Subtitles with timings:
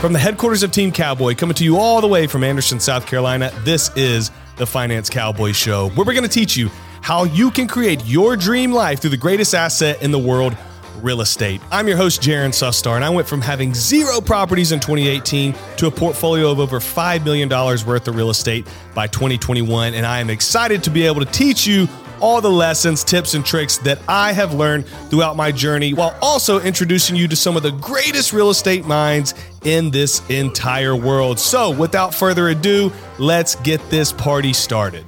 [0.00, 3.06] From the headquarters of Team Cowboy, coming to you all the way from Anderson, South
[3.06, 6.70] Carolina, this is the Finance Cowboy Show, where we're going to teach you
[7.02, 10.56] how you can create your dream life through the greatest asset in the world
[11.02, 11.60] real estate.
[11.70, 15.86] I'm your host, Jaren Sustar, and I went from having zero properties in 2018 to
[15.88, 19.92] a portfolio of over $5 million worth of real estate by 2021.
[19.92, 21.88] And I am excited to be able to teach you
[22.20, 26.60] all the lessons, tips, and tricks that I have learned throughout my journey while also
[26.60, 31.38] introducing you to some of the greatest real estate minds in this entire world.
[31.38, 35.04] So, without further ado, let's get this party started.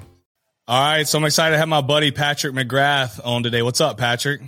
[0.69, 3.63] All right, so I'm excited to have my buddy Patrick McGrath on today.
[3.63, 4.41] What's up, Patrick?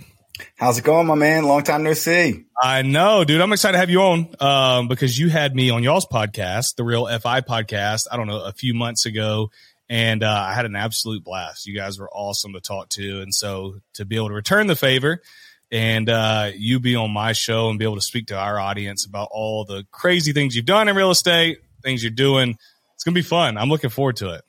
[0.57, 1.45] How's it going, my man?
[1.45, 2.45] Long time no see.
[2.61, 3.41] I know, dude.
[3.41, 6.83] I'm excited to have you on um, because you had me on y'all's podcast, the
[6.83, 8.07] Real FI podcast.
[8.11, 9.51] I don't know a few months ago,
[9.89, 11.67] and uh, I had an absolute blast.
[11.67, 14.75] You guys were awesome to talk to, and so to be able to return the
[14.75, 15.21] favor
[15.71, 19.05] and uh, you be on my show and be able to speak to our audience
[19.05, 22.57] about all the crazy things you've done in real estate, things you're doing,
[22.93, 23.57] it's gonna be fun.
[23.57, 24.43] I'm looking forward to it.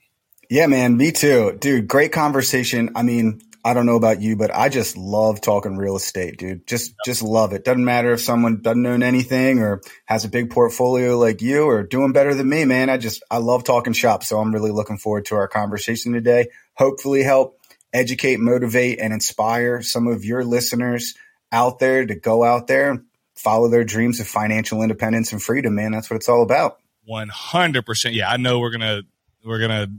[0.48, 1.88] Yeah, man, me too, dude.
[1.88, 2.90] Great conversation.
[2.94, 6.68] I mean, I don't know about you, but I just love talking real estate, dude.
[6.68, 7.64] Just, just love it.
[7.64, 11.82] Doesn't matter if someone doesn't own anything or has a big portfolio like you or
[11.82, 12.90] doing better than me, man.
[12.90, 14.22] I just, I love talking shop.
[14.22, 16.46] So I'm really looking forward to our conversation today.
[16.74, 17.58] Hopefully help
[17.92, 21.14] educate, motivate, and inspire some of your listeners
[21.50, 25.74] out there to go out there and follow their dreams of financial independence and freedom,
[25.74, 25.90] man.
[25.90, 26.78] That's what it's all about.
[27.10, 28.14] 100%.
[28.14, 28.30] Yeah.
[28.30, 29.02] I know we're to,
[29.44, 29.90] we're to,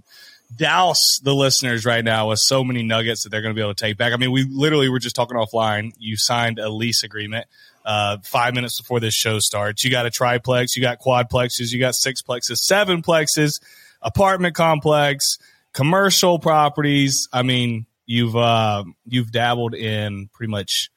[0.55, 3.73] douse the listeners right now with so many nuggets that they're going to be able
[3.73, 4.13] to take back.
[4.13, 5.91] I mean, we literally were just talking offline.
[5.97, 7.47] You signed a lease agreement
[7.85, 9.83] uh, five minutes before this show starts.
[9.83, 13.61] You got a triplex, you got quadplexes, you got sixplexes, sevenplexes,
[14.01, 15.37] apartment complex,
[15.73, 17.27] commercial properties.
[17.31, 20.89] I mean, you've uh, you've dabbled in pretty much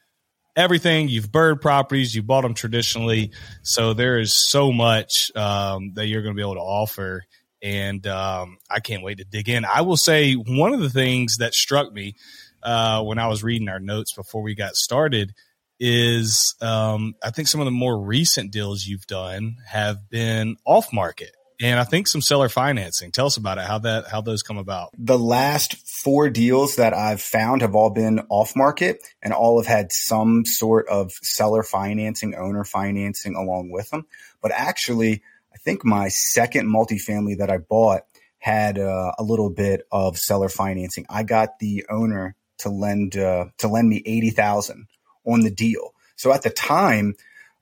[0.57, 1.09] everything.
[1.09, 3.31] You've BRRRR'd properties, you bought them traditionally,
[3.63, 7.25] so there is so much um, that you're going to be able to offer
[7.63, 9.65] and um, I can't wait to dig in.
[9.65, 12.17] I will say one of the things that struck me
[12.63, 15.35] uh, when I was reading our notes before we got started
[15.79, 20.93] is um, I think some of the more recent deals you've done have been off
[20.93, 21.35] market.
[21.63, 23.13] And I think some seller financing.
[23.13, 23.65] Tell us about it.
[23.65, 24.91] How that how those come about.
[24.97, 29.67] The last four deals that I've found have all been off market, and all have
[29.67, 34.07] had some sort of seller financing, owner financing along with them.
[34.41, 35.23] But actually,
[35.65, 38.03] think my second multifamily that I bought
[38.39, 41.07] had uh, a little bit of seller financing.
[41.09, 44.87] I got the owner to lend uh, to lend me eighty thousand
[45.25, 45.95] on the deal.
[46.17, 47.15] So at the time,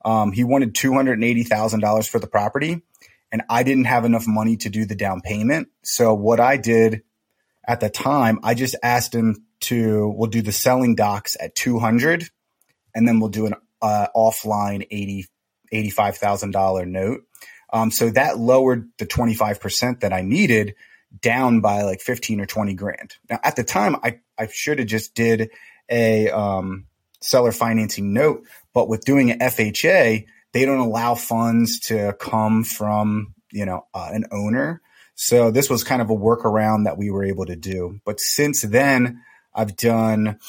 [0.03, 2.81] um, he wanted two hundred eighty thousand dollars for the property,
[3.31, 5.69] and I didn't have enough money to do the down payment.
[5.83, 7.03] So what I did
[7.67, 11.79] at the time, I just asked him to we'll do the selling docs at two
[11.79, 12.29] hundred,
[12.95, 15.27] and then we'll do an uh, offline eighty
[15.71, 17.21] eighty five thousand dollar note.
[17.71, 20.75] Um, so that lowered the 25% that I needed
[21.21, 23.15] down by like 15 or 20 grand.
[23.29, 25.49] Now at the time, I, I should have just did
[25.89, 26.85] a, um,
[27.21, 33.35] seller financing note, but with doing an FHA, they don't allow funds to come from,
[33.51, 34.81] you know, uh, an owner.
[35.15, 37.99] So this was kind of a workaround that we were able to do.
[38.05, 39.21] But since then,
[39.53, 40.39] I've done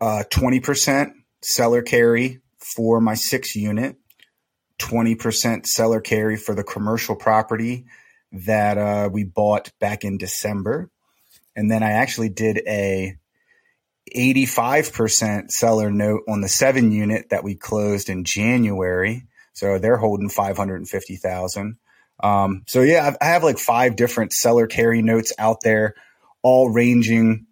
[0.00, 1.12] uh, 20%
[1.42, 3.96] seller carry for my six unit.
[4.78, 7.86] 20% seller carry for the commercial property
[8.32, 10.90] that uh, we bought back in December.
[11.56, 13.16] And then I actually did a
[14.14, 19.24] 85% seller note on the seven unit that we closed in January.
[19.52, 21.78] So they're holding 550,000.
[22.20, 25.94] Um, so yeah, I have like five different seller carry notes out there,
[26.42, 27.46] all ranging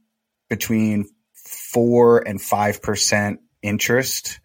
[0.48, 4.40] between four and 5% interest.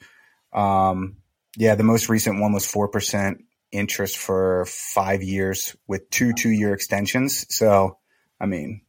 [0.53, 1.17] Um,
[1.57, 3.39] yeah, the most recent one was 4%
[3.71, 7.45] interest for five years with two two year extensions.
[7.53, 7.97] So,
[8.39, 8.81] I mean,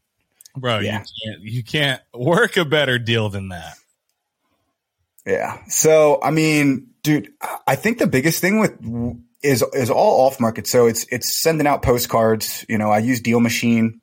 [0.57, 1.01] bro, yeah.
[1.01, 3.75] you, can't, you can't work a better deal than that.
[5.25, 5.63] Yeah.
[5.69, 7.33] So, I mean, dude,
[7.67, 8.73] I think the biggest thing with
[9.43, 10.67] is is all off market.
[10.67, 12.65] So it's it's sending out postcards.
[12.69, 14.01] You know, I use DealMachine.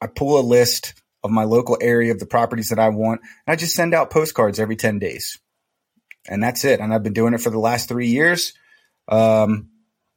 [0.00, 0.94] I pull a list
[1.24, 4.10] of my local area of the properties that I want, and I just send out
[4.10, 5.38] postcards every ten days
[6.28, 6.80] and that's it.
[6.80, 8.52] And I've been doing it for the last three years.
[9.08, 9.70] Um,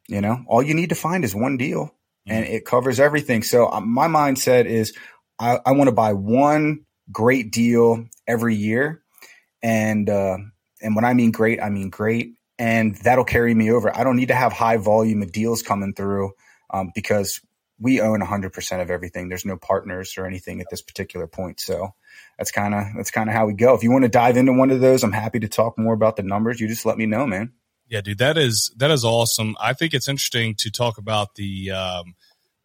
[0.07, 1.93] you know, all you need to find is one deal
[2.27, 3.43] and it covers everything.
[3.43, 4.93] So uh, my mindset is
[5.39, 9.01] I, I want to buy one great deal every year.
[9.61, 10.37] And, uh,
[10.81, 12.33] and when I mean great, I mean great.
[12.57, 13.95] And that'll carry me over.
[13.95, 16.31] I don't need to have high volume of deals coming through,
[16.69, 17.41] um, because
[17.79, 19.27] we own 100% of everything.
[19.27, 21.59] There's no partners or anything at this particular point.
[21.59, 21.93] So
[22.37, 23.73] that's kind of that's kind of how we go.
[23.73, 26.15] If you want to dive into one of those, I'm happy to talk more about
[26.15, 26.59] the numbers.
[26.59, 27.53] You just let me know, man.
[27.87, 29.55] Yeah, dude, that is that is awesome.
[29.59, 32.15] I think it's interesting to talk about the um,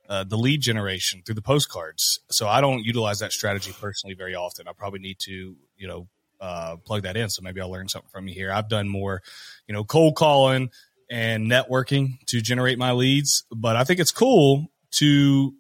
[0.08, 2.20] uh, the lead generation through the postcards.
[2.30, 4.66] So I don't utilize that strategy personally very often.
[4.66, 6.08] I probably need to, you know,
[6.40, 7.28] uh, plug that in.
[7.28, 8.50] So maybe I'll learn something from you here.
[8.50, 9.22] I've done more,
[9.68, 10.70] you know, cold calling
[11.10, 15.54] and networking to generate my leads, but I think it's cool to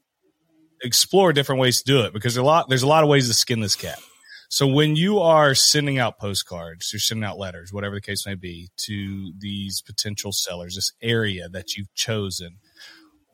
[0.82, 3.34] explore different ways to do it because a lot there's a lot of ways to
[3.34, 3.98] skin this cat.
[4.52, 8.34] So when you are sending out postcards, you're sending out letters, whatever the case may
[8.34, 12.58] be, to these potential sellers, this area that you've chosen,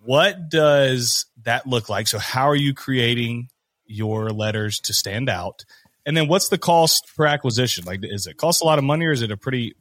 [0.04, 2.06] what does that look like?
[2.06, 3.48] So how are you creating
[3.86, 5.64] your letters to stand out?
[6.04, 7.86] And then what's the cost per acquisition?
[7.86, 9.74] Like, is it cost a lot of money or is it a pretty,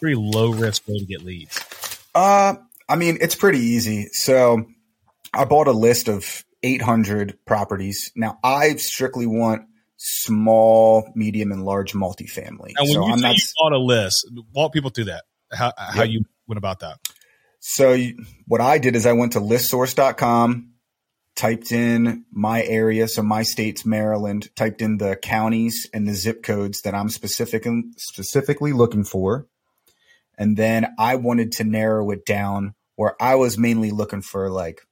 [0.00, 1.62] pretty low risk way to get leads?
[2.14, 2.54] Uh,
[2.88, 4.08] I mean, it's pretty easy.
[4.12, 4.64] So
[5.34, 8.12] I bought a list of 800 properties.
[8.16, 9.62] Now I strictly want
[9.96, 12.72] small, medium, and large multifamily.
[12.76, 13.36] And when so you I'm not.
[13.36, 15.24] you bought a list, walk people through that.
[15.52, 16.10] How how Yep.
[16.12, 16.98] you went about that?
[17.60, 18.16] So you,
[18.46, 20.72] what I did is I went to listsource.com,
[21.34, 26.42] typed in my area, so my state's Maryland, typed in the counties and the zip
[26.42, 29.46] codes that I'm specific and specifically looking for.
[30.38, 34.82] And then I wanted to narrow it down where I was mainly looking for like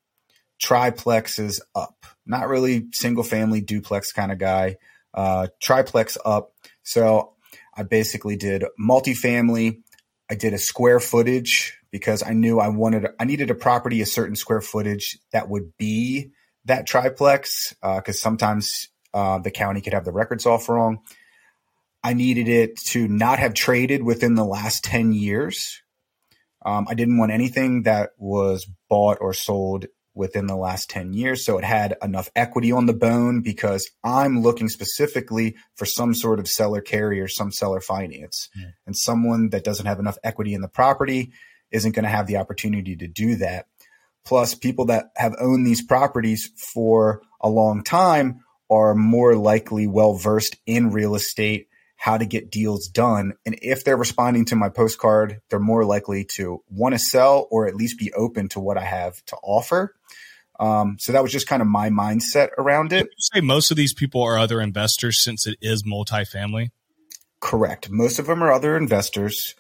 [0.63, 4.77] triplexes up, not really single family duplex kind of guy,
[5.15, 6.53] uh, triplex up.
[6.83, 7.35] So
[7.75, 9.83] I basically did multifamily.
[10.31, 14.07] I did a square footage because I knew I wanted, I needed a property a
[14.07, 16.33] certain square footage that would be
[16.65, 21.01] that triplex Uh, because sometimes uh, the county could have the records off wrong.
[22.03, 25.83] I needed it to not have traded within the last 10 years.
[26.65, 29.87] Um, I didn't want anything that was bought or sold
[30.17, 31.45] within the last 10 years.
[31.45, 36.41] So it had enough equity on the bone because I'm looking specifically for some sort
[36.41, 38.49] of seller carrier, some seller finance.
[38.57, 38.71] Yeah.
[38.87, 41.33] And someone that doesn't have enough equity in the property
[41.71, 43.67] isn't going to have the opportunity to do that.
[44.25, 50.15] Plus, people that have owned these properties for a long time are more likely well
[50.15, 53.33] versed in real estate, how to get deals done.
[53.45, 57.67] And if they're responding to my postcard, they're more likely to want to sell or
[57.67, 59.95] at least be open to what I have to offer.
[60.61, 63.09] Um, so that was just kind of my mindset around it.
[63.19, 66.71] Say most of these people are other investors since it is multifamily?
[67.41, 67.91] Correct.
[67.91, 69.55] Most of them are other investors,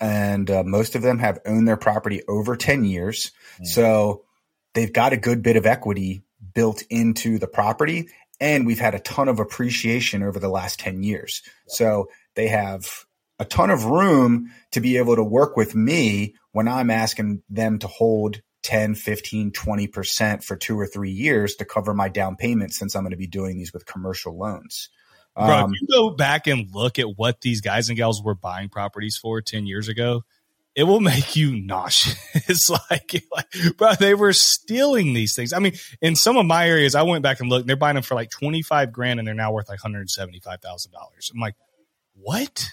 [0.00, 3.32] and uh, most of them have owned their property over 10 years.
[3.60, 3.66] Mm.
[3.66, 4.24] So
[4.74, 6.22] they've got a good bit of equity
[6.54, 8.08] built into the property.
[8.40, 11.42] And we've had a ton of appreciation over the last 10 years.
[11.68, 13.04] So they have
[13.38, 17.78] a ton of room to be able to work with me when I'm asking them
[17.80, 22.74] to hold 10, 15, 20% for two or three years to cover my down payment
[22.74, 24.90] since I'm going to be doing these with commercial loans.
[25.34, 28.34] Bro, Um, if you go back and look at what these guys and gals were
[28.34, 30.24] buying properties for 10 years ago,
[30.80, 32.70] it will make you nauseous.
[32.90, 35.52] Like, like, bro, they were stealing these things.
[35.52, 37.94] I mean, in some of my areas, I went back and looked, and they're buying
[37.94, 40.86] them for like 25 grand and they're now worth like $175,000.
[41.34, 41.54] I'm like,
[42.14, 42.66] what?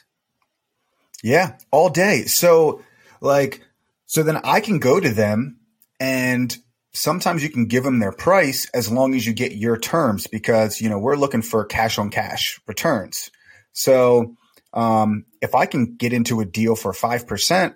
[1.22, 2.24] Yeah, all day.
[2.24, 2.82] So,
[3.20, 3.62] like,
[4.06, 5.60] so then I can go to them
[6.00, 6.56] and
[6.94, 10.80] sometimes you can give them their price as long as you get your terms because,
[10.80, 13.32] you know, we're looking for cash on cash returns.
[13.74, 14.36] So,
[14.74, 17.76] um, if I can get into a deal for 5%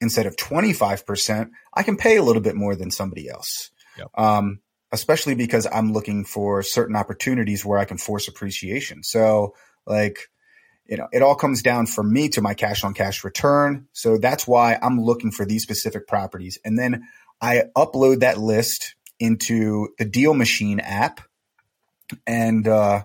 [0.00, 3.70] instead of 25%, I can pay a little bit more than somebody else.
[3.98, 4.10] Yep.
[4.14, 4.60] Um,
[4.92, 9.02] especially because I'm looking for certain opportunities where I can force appreciation.
[9.02, 9.54] So,
[9.86, 10.30] like,
[10.86, 13.86] you know, it all comes down for me to my cash on cash return.
[13.92, 16.58] So that's why I'm looking for these specific properties.
[16.64, 17.06] And then
[17.40, 21.20] I upload that list into the DealMachine app.
[22.26, 23.04] And uh,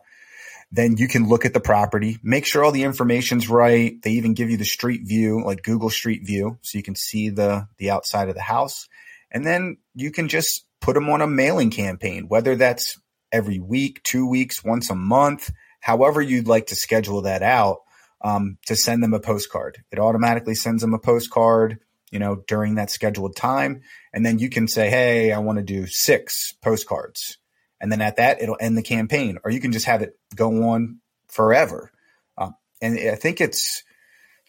[0.75, 4.01] then you can look at the property, make sure all the information's right.
[4.01, 7.29] They even give you the street view, like Google Street View, so you can see
[7.29, 8.87] the the outside of the house.
[9.31, 12.99] And then you can just put them on a mailing campaign, whether that's
[13.31, 17.79] every week, two weeks, once a month, however you'd like to schedule that out
[18.21, 19.83] um, to send them a postcard.
[19.91, 21.79] It automatically sends them a postcard,
[22.11, 23.81] you know, during that scheduled time.
[24.13, 27.37] And then you can say, hey, I want to do six postcards.
[27.79, 30.69] And then at that, it'll end the campaign, or you can just have it go
[30.69, 31.91] on forever.
[32.37, 33.83] Um, and I think it's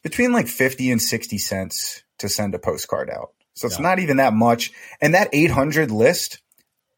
[0.02, 3.32] between like 50 and 60 cents to send a postcard out.
[3.54, 3.82] So it's Yeah.
[3.82, 4.72] not even that much.
[5.00, 6.40] And that 800 list,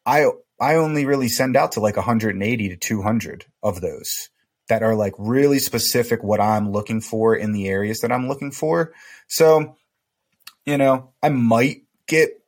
[0.05, 0.27] I
[0.61, 4.29] I only really send out to like 180 to 200 of those
[4.69, 8.51] that are like really specific what I'm looking for in the areas that I'm looking
[8.51, 8.93] for.
[9.29, 9.77] So,
[10.67, 12.43] you know, I might get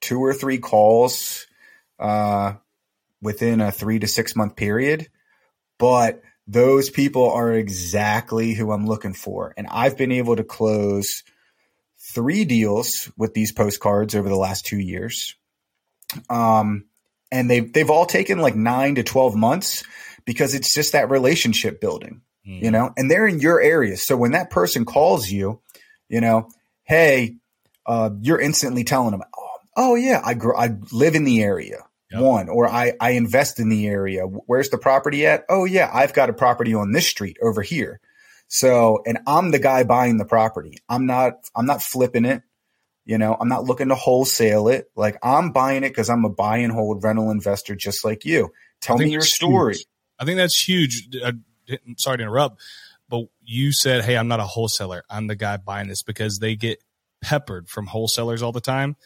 [0.00, 1.46] two or three calls
[1.98, 2.54] uh,
[3.24, 5.08] within a three to six month period,
[5.78, 9.54] but those people are exactly who I'm looking for.
[9.56, 11.24] And I've been able to close
[11.98, 15.34] three deals with these postcards over the last two years.
[16.28, 16.84] Um,
[17.32, 19.84] and they've, they've all taken like nine to 12 months
[20.26, 22.62] because it's just that relationship building, mm.
[22.62, 23.96] you know, and they're in your area.
[23.96, 25.60] So when that person calls you,
[26.08, 26.48] you know,
[26.84, 27.36] Hey,
[27.86, 31.78] uh, you're instantly telling them, Oh, oh yeah, I grew, I live in the area.
[32.14, 32.22] Yep.
[32.22, 34.22] One, or I, I invest in the area.
[34.22, 35.44] Where's the property at?
[35.48, 38.00] Oh yeah, I've got a property on this street over here.
[38.46, 40.78] So, and I'm the guy buying the property.
[40.88, 42.42] I'm not, I'm not flipping it.
[43.04, 44.90] You know, I'm not looking to wholesale it.
[44.94, 48.50] Like I'm buying it because I'm a buy and hold rental investor just like you.
[48.80, 49.74] Tell me your story.
[49.74, 49.86] Huge.
[50.18, 51.08] I think that's huge.
[51.22, 51.32] Uh,
[51.68, 52.60] I, sorry to interrupt,
[53.08, 55.02] but you said, Hey, I'm not a wholesaler.
[55.10, 56.82] I'm the guy buying this because they get
[57.20, 58.96] peppered from wholesalers all the time.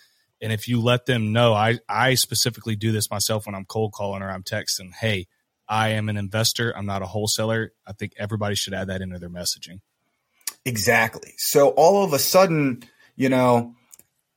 [0.40, 3.92] And if you let them know, I, I specifically do this myself when I'm cold
[3.92, 5.26] calling or I'm texting, Hey,
[5.68, 6.75] I am an investor.
[6.76, 7.73] I'm not a wholesaler.
[7.87, 9.80] I think everybody should add that into their messaging.
[10.64, 11.35] Exactly.
[11.37, 12.83] So all of a sudden,
[13.16, 13.75] you know,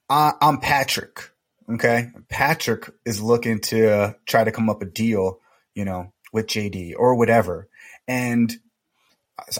[0.10, 1.30] I, am Patrick.
[1.70, 2.10] Okay.
[2.30, 5.40] Patrick is looking to try to come up a deal,
[5.74, 7.70] you know, with JD or whatever.
[8.08, 8.54] And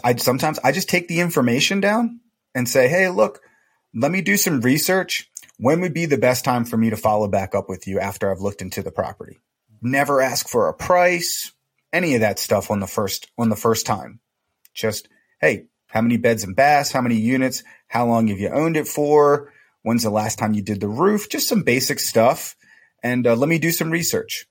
[0.04, 2.20] I sometimes I just take the information down
[2.54, 3.40] and say, Hey, look,
[3.94, 5.30] let me do some research.
[5.62, 8.28] When would be the best time for me to follow back up with you after
[8.28, 9.38] I've looked into the property?
[9.80, 11.52] Never ask for a price
[11.92, 14.18] any of that stuff on the first on the first time.
[14.74, 15.08] Just
[15.40, 16.90] hey, how many beds and baths?
[16.90, 17.62] How many units?
[17.86, 19.52] How long have you owned it for?
[19.82, 21.28] When's the last time you did the roof?
[21.28, 22.56] Just some basic stuff,
[23.00, 24.46] and uh, let me do some research.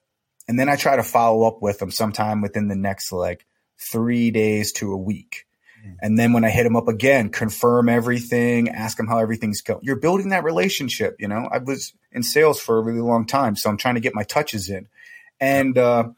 [0.48, 3.46] And then I try to follow up with them sometime within the next like
[3.78, 5.46] three days to a week.
[6.02, 9.82] And then when I hit them up again, confirm everything, ask them how everything's going.
[9.84, 11.16] You're building that relationship.
[11.20, 14.02] You know, I was in sales for a really long time, so I'm trying to
[14.02, 14.88] get my touches in.
[15.40, 16.10] And uh,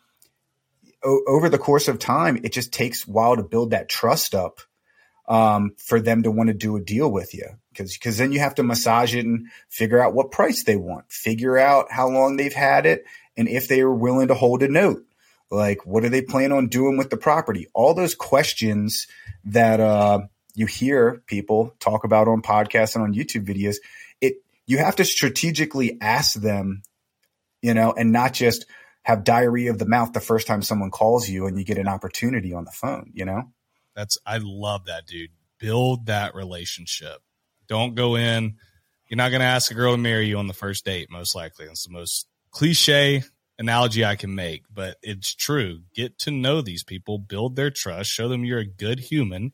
[1.04, 4.36] o- over the course of time, it just takes a while to build that trust
[4.36, 4.60] up
[5.28, 7.48] um, for them to want to do a deal with you.
[7.72, 11.12] Because because then you have to massage it and figure out what price they want,
[11.12, 13.06] figure out how long they've had it,
[13.36, 15.04] and if they are willing to hold a note.
[15.54, 17.68] Like, what do they plan on doing with the property?
[17.76, 19.08] All those questions
[19.46, 20.22] that uh,
[20.56, 23.76] you hear people talk about on podcasts and on YouTube videos.
[24.20, 26.82] It you have to strategically ask them,
[27.62, 28.66] you know, and not just
[29.04, 31.88] have diarrhea of the mouth the first time someone calls you and you get an
[31.88, 33.44] opportunity on the phone, you know?
[33.96, 35.30] That's I love that, dude.
[35.60, 37.20] Build that relationship.
[37.68, 38.56] Don't go in.
[39.08, 41.36] You're not going to ask a girl to marry you on the first date, most
[41.36, 41.66] likely.
[41.66, 43.24] It's the most cliche
[43.64, 45.82] analogy I can make, but it's true.
[45.96, 49.54] Get to know these people, build their trust, show them you're a good human,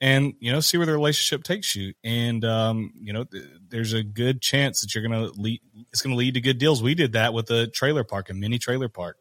[0.00, 1.94] and you know see where the relationship takes you.
[2.02, 5.60] And um, you know th- there's a good chance that you're gonna lead
[5.92, 6.82] it's gonna lead to good deals.
[6.82, 9.18] We did that with a trailer park a mini trailer park.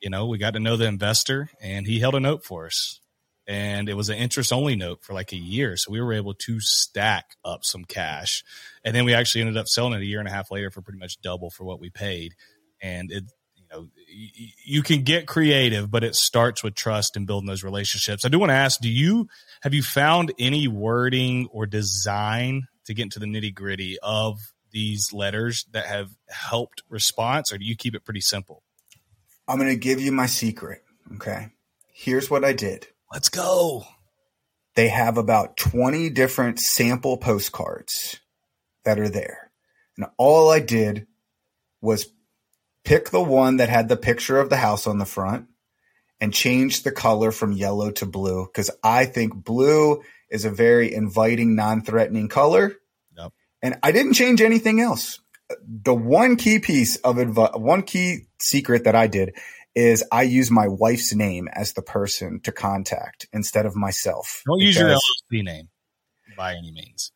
[0.00, 3.00] You know we got to know the investor and he held a note for us.
[3.48, 6.34] And it was an interest only note for like a year so we were able
[6.34, 8.42] to stack up some cash.
[8.84, 10.82] And then we actually ended up selling it a year and a half later for
[10.82, 12.34] pretty much double for what we paid.
[12.82, 13.24] And it
[13.76, 13.88] know,
[14.64, 18.24] you can get creative, but it starts with trust and building those relationships.
[18.24, 19.28] I do want to ask, do you
[19.62, 24.38] have you found any wording or design to get into the nitty gritty of
[24.70, 28.62] these letters that have helped response, or do you keep it pretty simple?
[29.48, 30.82] I'm going to give you my secret.
[31.14, 31.48] Okay.
[31.92, 32.88] Here's what I did.
[33.12, 33.84] Let's go.
[34.74, 38.20] They have about 20 different sample postcards
[38.84, 39.50] that are there.
[39.96, 41.06] And all I did
[41.80, 42.06] was
[42.86, 45.48] pick the one that had the picture of the house on the front
[46.20, 50.94] and change the color from yellow to blue because I think blue is a very
[50.94, 52.76] inviting, non-threatening color.
[53.18, 53.32] Yep.
[53.60, 55.20] And I didn't change anything else.
[55.66, 59.36] The one key piece of advice, one key secret that I did
[59.74, 64.42] is I use my wife's name as the person to contact instead of myself.
[64.46, 65.68] Don't use your LLC name
[66.36, 67.12] by any means.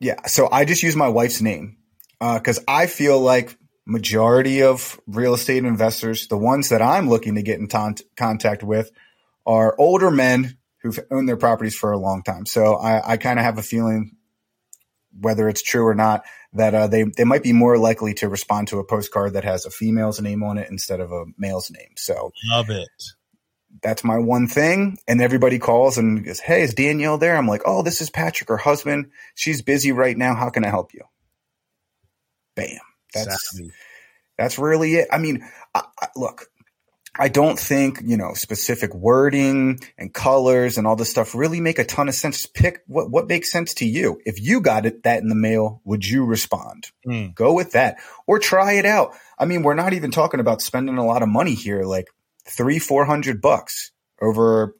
[0.00, 1.76] Yeah, so I just use my wife's name
[2.20, 3.56] because uh, I feel like
[3.88, 7.68] majority of real estate investors, the ones that I'm looking to get in
[8.16, 8.92] contact with,
[9.46, 12.44] are older men who've owned their properties for a long time.
[12.44, 14.12] So I, I kind of have a feeling,
[15.18, 18.68] whether it's true or not, that uh, they they might be more likely to respond
[18.68, 21.92] to a postcard that has a female's name on it instead of a male's name.
[21.96, 22.88] So love it.
[23.82, 24.98] That's my one thing.
[25.06, 27.36] And everybody calls and goes, Hey, is Danielle there?
[27.36, 29.10] I'm like, Oh, this is Patrick, her husband.
[29.34, 30.34] She's busy right now.
[30.34, 31.02] How can I help you?
[32.54, 32.78] Bam.
[33.14, 33.60] That's
[34.36, 35.08] that's really it.
[35.10, 36.46] I mean, I, I, look,
[37.18, 41.78] I don't think you know specific wording and colors and all this stuff really make
[41.78, 42.46] a ton of sense.
[42.46, 44.20] Pick what what makes sense to you.
[44.24, 46.90] If you got it that in the mail, would you respond?
[47.06, 47.34] Mm.
[47.34, 47.96] Go with that,
[48.26, 49.14] or try it out.
[49.38, 52.06] I mean, we're not even talking about spending a lot of money here, like
[52.46, 54.74] three four hundred bucks over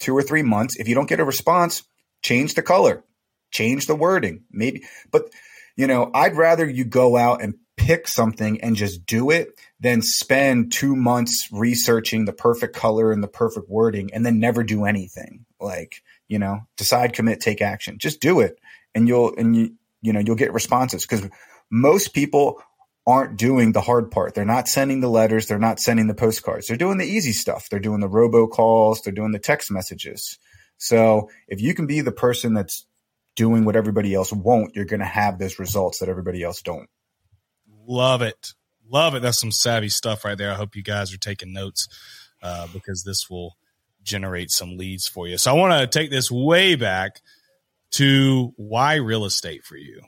[0.00, 0.76] two or three months.
[0.76, 1.82] If you don't get a response,
[2.22, 3.04] change the color,
[3.50, 4.84] change the wording, maybe.
[5.10, 5.30] But,
[5.76, 10.02] you know, I'd rather you go out and pick something and just do it than
[10.02, 14.84] spend two months researching the perfect color and the perfect wording and then never do
[14.84, 15.44] anything.
[15.60, 17.98] Like, you know, decide, commit, take action.
[17.98, 18.58] Just do it
[18.94, 21.28] and you'll, and you, you know, you'll get responses because
[21.70, 22.62] most people
[23.06, 24.34] aren't doing the hard part.
[24.34, 25.46] They're not sending the letters.
[25.46, 26.66] They're not sending the postcards.
[26.66, 27.68] They're doing the easy stuff.
[27.68, 29.02] They're doing the robocalls.
[29.02, 30.38] They're doing the text messages.
[30.78, 32.86] So if you can be the person that's
[33.36, 36.88] doing what everybody else won't, you're going to have those results that everybody else don't.
[37.86, 38.54] Love it.
[38.88, 39.22] Love it.
[39.22, 40.50] That's some savvy stuff right there.
[40.50, 41.88] I hope you guys are taking notes
[42.42, 43.56] uh, because this will
[44.02, 45.38] generate some leads for you.
[45.38, 47.20] So I want to take this way back
[47.92, 50.02] to why real estate for you.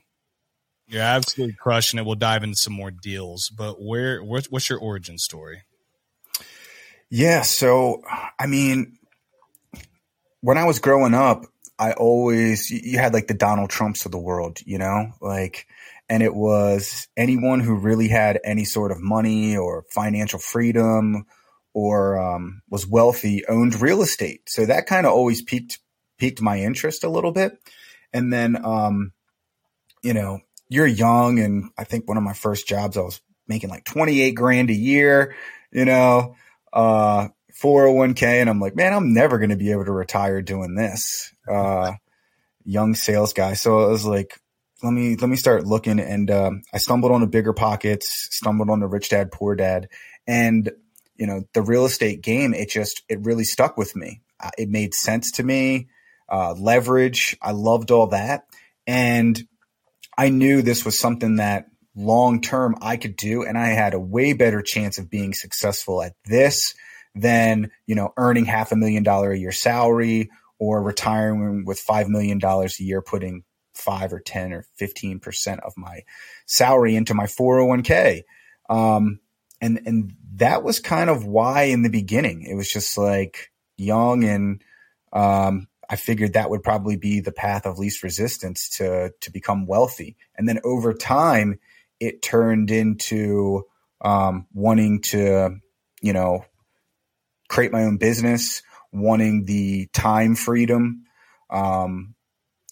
[0.88, 2.06] You're absolutely crushing it.
[2.06, 5.62] We'll dive into some more deals, but where what's, what's your origin story?
[7.08, 8.02] Yeah, so
[8.38, 8.98] I mean,
[10.42, 11.46] when I was growing up,
[11.78, 15.66] I always you had like the Donald Trumps of the world, you know, like,
[16.08, 21.26] and it was anyone who really had any sort of money or financial freedom
[21.72, 24.42] or um, was wealthy owned real estate.
[24.46, 25.78] So that kind of always piqued
[26.18, 27.58] piqued my interest a little bit,
[28.12, 29.12] and then um,
[30.02, 33.70] you know you're young, and I think one of my first jobs I was making
[33.70, 35.36] like 28 grand a year,
[35.70, 36.34] you know,
[36.72, 37.28] uh,
[37.62, 41.32] 401k, and I'm like, man, I'm never going to be able to retire doing this.
[41.48, 41.92] Uh,
[42.64, 44.40] young sales guy, so I was like,
[44.86, 48.80] let me let me start looking, and um, I stumbled on the BiggerPockets, stumbled on
[48.80, 49.88] the rich dad poor dad,
[50.26, 50.70] and
[51.16, 52.54] you know the real estate game.
[52.54, 54.22] It just it really stuck with me.
[54.38, 55.88] Uh, it made sense to me.
[56.28, 58.44] Uh, leverage, I loved all that,
[58.86, 59.40] and
[60.16, 61.66] I knew this was something that
[61.96, 66.02] long term I could do, and I had a way better chance of being successful
[66.02, 66.74] at this
[67.14, 72.08] than you know earning half a million dollar a year salary or retiring with five
[72.08, 73.42] million dollars a year, putting
[73.76, 76.00] five or ten or fifteen percent of my
[76.46, 78.22] salary into my 401k.
[78.68, 79.20] Um,
[79.60, 84.24] and and that was kind of why in the beginning it was just like young
[84.24, 84.62] and
[85.12, 89.66] um, I figured that would probably be the path of least resistance to to become
[89.66, 90.16] wealthy.
[90.36, 91.58] And then over time,
[92.00, 93.64] it turned into
[94.00, 95.56] um, wanting to,
[96.02, 96.44] you know,
[97.48, 98.62] create my own business,
[98.92, 101.04] wanting the time freedom,
[101.50, 102.14] um,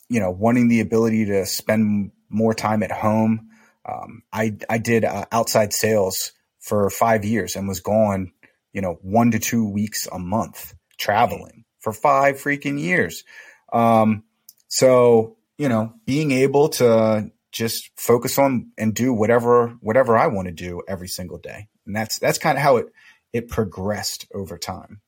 [0.08, 3.50] you know, wanting the ability to spend more time at home.
[3.86, 8.32] Um, I I did uh, outside sales for five years and was gone,
[8.72, 13.24] you know, one to two weeks a month traveling for five freaking years.
[13.72, 14.24] Um,
[14.68, 20.48] so, you know, being able to just focus on and do whatever, whatever I want
[20.48, 21.68] to do every single day.
[21.86, 22.86] And that's, that's kind of how it,
[23.32, 25.00] it progressed over time.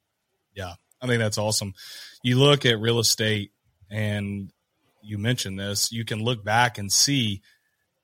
[0.54, 0.74] Yeah.
[1.00, 1.74] I think that's awesome.
[2.22, 3.52] You look at real estate
[3.90, 4.52] and
[5.06, 7.42] you mentioned this, you can look back and see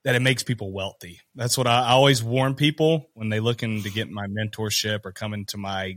[0.05, 1.21] that it makes people wealthy.
[1.35, 5.13] That's what I, I always warn people when they looking to get my mentorship or
[5.13, 5.97] come into my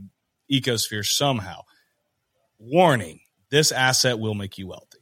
[0.50, 1.62] ecosphere somehow
[2.58, 4.98] warning, this asset will make you wealthy.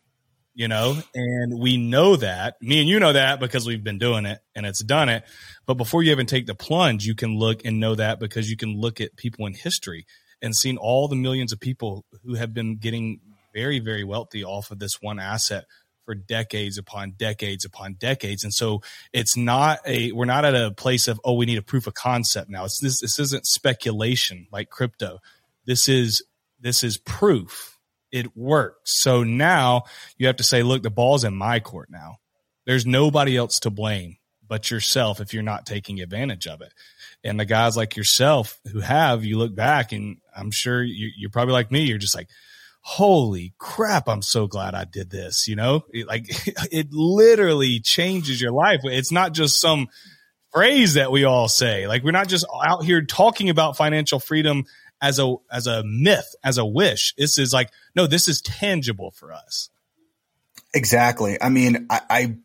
[0.57, 2.62] You know, and we know that.
[2.62, 5.25] Me and you know that because we've been doing it and it's done it.
[5.67, 8.57] But before you even take the plunge, you can look and know that because you
[8.57, 10.07] can look at people in history
[10.40, 13.19] and seen all the millions of people who have been getting
[13.53, 15.64] very, very wealthy off of this one asset
[16.05, 18.45] for decades upon decades upon decades.
[18.45, 21.62] And so it's not a, we're not at a place of, oh, we need a
[21.62, 22.64] proof of concept now.
[22.64, 25.19] It's this, this isn't speculation like crypto.
[25.67, 26.23] This is
[26.61, 27.79] this is proof.
[28.11, 29.03] It works.
[29.03, 29.85] So now
[30.17, 32.17] you have to say, look, the ball's in my court now.
[32.64, 36.73] There's nobody else to blame but yourself if you're not taking advantage of it.
[37.23, 41.31] And the guys like yourself who have, you look back and I'm sure you, are
[41.31, 41.83] probably like me.
[41.83, 42.29] You're just like,
[42.87, 44.09] holy crap.
[44.11, 45.49] I'm so glad I did this.
[45.49, 46.27] You know, it, like
[46.70, 48.81] it literally changes your life.
[48.85, 49.88] It's not just some
[50.53, 51.87] phrase that we all say.
[51.87, 54.66] Like we're not just out here talking about financial freedom
[55.01, 57.14] as a as a myth, as a wish.
[57.16, 59.70] This is like, no, this is tangible for us.
[60.75, 61.40] Exactly.
[61.40, 62.37] I mean, I I,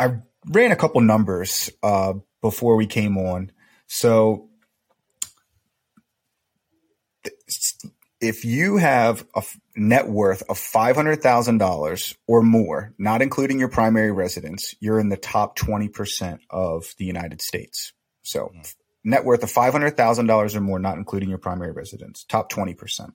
[0.00, 0.16] I
[0.48, 3.52] ran a couple numbers uh, before we came on.
[3.86, 4.48] So
[8.20, 9.42] if you have a
[9.74, 15.58] net worth of $500,000 or more, not including your primary residence, you're in the top
[15.58, 17.92] 20% of the United States.
[18.22, 18.60] So hmm.
[19.04, 23.12] net worth of $500,000 or more, not including your primary residence, top 20%.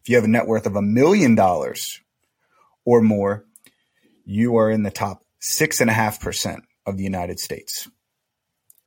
[0.00, 2.00] If you have a net worth of a million dollars
[2.84, 3.44] or more,
[4.24, 7.88] you are in the top 6.5% of the United States.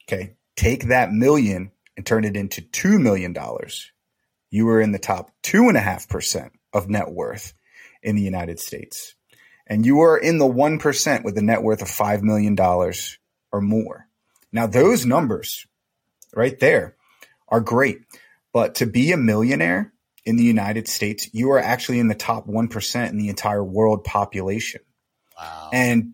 [0.08, 0.36] Okay.
[0.56, 3.36] Take that million and turn it into $2 million.
[4.54, 7.56] You are in the top 2.5% of net worth
[8.04, 9.16] in the United States.
[9.66, 14.08] and you are in the 1% with a net worth of $5 million or more.
[14.52, 15.66] Now, those numbers
[16.36, 16.96] right there
[17.48, 18.02] are great.
[18.52, 19.92] But to be a millionaire
[20.26, 24.04] in the United States, you are actually in the top 1% in the entire world
[24.04, 24.82] population.
[25.40, 25.70] Wow.
[25.74, 26.14] And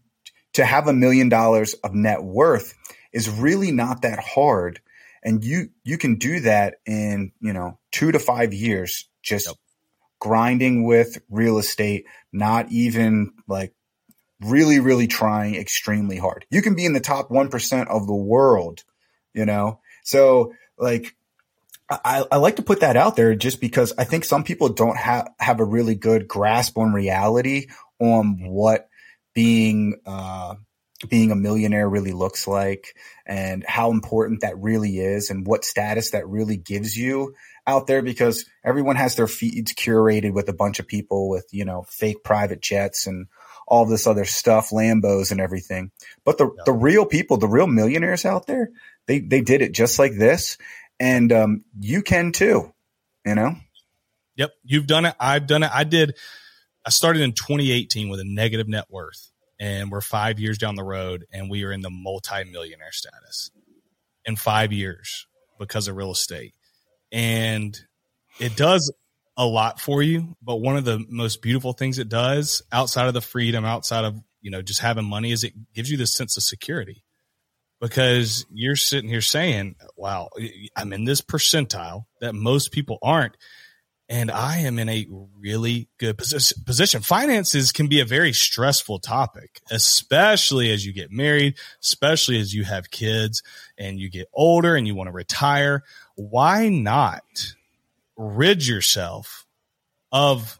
[0.53, 2.73] to have a million dollars of net worth
[3.11, 4.79] is really not that hard.
[5.23, 9.55] And you, you can do that in, you know, two to five years, just yep.
[10.19, 13.73] grinding with real estate, not even like
[14.41, 16.45] really, really trying extremely hard.
[16.49, 18.83] You can be in the top 1% of the world,
[19.33, 19.81] you know?
[20.03, 21.15] So like,
[21.89, 24.95] I, I, like to put that out there just because I think some people don't
[24.95, 27.67] have, have a really good grasp on reality
[27.99, 28.87] on what
[29.33, 30.55] being, uh,
[31.07, 36.11] being a millionaire really looks like and how important that really is and what status
[36.11, 37.33] that really gives you
[37.65, 41.63] out there because everyone has their feeds curated with a bunch of people with, you
[41.63, 43.27] know, fake private jets and
[43.67, 45.91] all this other stuff, Lambos and everything.
[46.25, 46.63] But the, yeah.
[46.65, 48.71] the real people, the real millionaires out there,
[49.05, 50.57] they, they did it just like this.
[50.99, 52.73] And, um, you can too,
[53.25, 53.55] you know?
[54.35, 54.51] Yep.
[54.63, 55.15] You've done it.
[55.19, 55.71] I've done it.
[55.73, 56.15] I did.
[56.85, 59.28] I started in 2018 with a negative net worth
[59.59, 63.51] and we're five years down the road and we are in the multi-millionaire status
[64.25, 66.53] in five years because of real estate.
[67.11, 67.79] And
[68.39, 68.91] it does
[69.35, 73.13] a lot for you, but one of the most beautiful things it does outside of
[73.13, 76.37] the freedom, outside of, you know, just having money is it gives you this sense
[76.37, 77.03] of security
[77.81, 80.29] because you're sitting here saying, wow,
[80.75, 83.37] I'm in this percentile that most people aren't.
[84.11, 85.07] And I am in a
[85.39, 87.01] really good position.
[87.01, 92.63] Finances can be a very stressful topic, especially as you get married, especially as you
[92.63, 93.43] have kids
[93.77, 95.83] and you get older and you want to retire.
[96.15, 97.53] Why not
[98.17, 99.45] rid yourself
[100.11, 100.59] of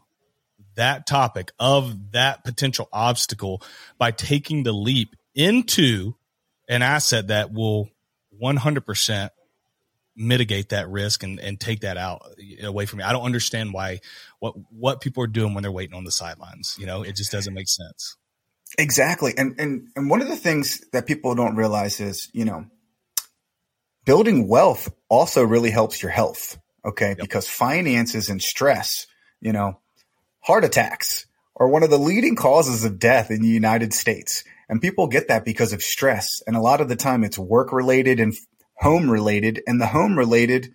[0.76, 3.62] that topic, of that potential obstacle
[3.98, 6.14] by taking the leap into
[6.68, 7.90] an asset that will
[8.40, 9.30] 100%
[10.16, 12.22] mitigate that risk and, and take that out
[12.62, 13.04] away from me.
[13.04, 14.00] I don't understand why
[14.38, 16.76] what what people are doing when they're waiting on the sidelines.
[16.78, 18.16] You know, it just doesn't make sense.
[18.78, 19.34] Exactly.
[19.36, 22.66] And and and one of the things that people don't realize is, you know,
[24.04, 26.58] building wealth also really helps your health.
[26.84, 27.10] Okay.
[27.10, 27.18] Yep.
[27.18, 29.06] Because finances and stress,
[29.40, 29.80] you know,
[30.40, 34.44] heart attacks are one of the leading causes of death in the United States.
[34.68, 36.42] And people get that because of stress.
[36.46, 38.32] And a lot of the time it's work related and
[38.80, 39.62] home related.
[39.66, 40.74] And the home related,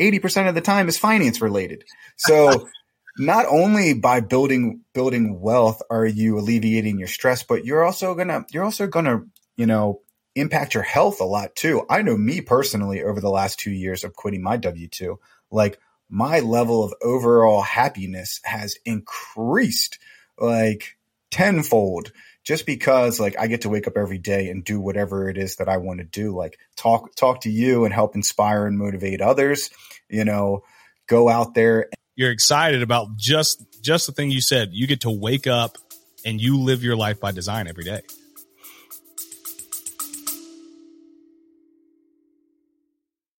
[0.00, 1.84] 80% of the time is finance related.
[2.16, 2.68] So
[3.18, 8.46] not only by building, building wealth are you alleviating your stress, but you're also gonna,
[8.50, 9.24] you're also gonna,
[9.56, 10.00] you know,
[10.34, 11.84] impact your health a lot too.
[11.88, 15.18] I know me personally over the last two years of quitting my W 2,
[15.50, 15.78] like
[16.08, 19.98] my level of overall happiness has increased
[20.38, 20.96] like
[21.30, 22.12] tenfold
[22.46, 25.56] just because like I get to wake up every day and do whatever it is
[25.56, 29.20] that I want to do, like talk, talk to you and help inspire and motivate
[29.20, 29.68] others,
[30.08, 30.62] you know,
[31.08, 31.90] go out there.
[32.14, 34.70] You're excited about just, just the thing you said.
[34.72, 35.76] You get to wake up
[36.24, 38.00] and you live your life by design every day.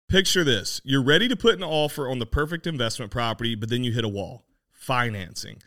[0.09, 3.85] Picture this you're ready to put an offer on the perfect investment property, but then
[3.85, 5.63] you hit a wall financing.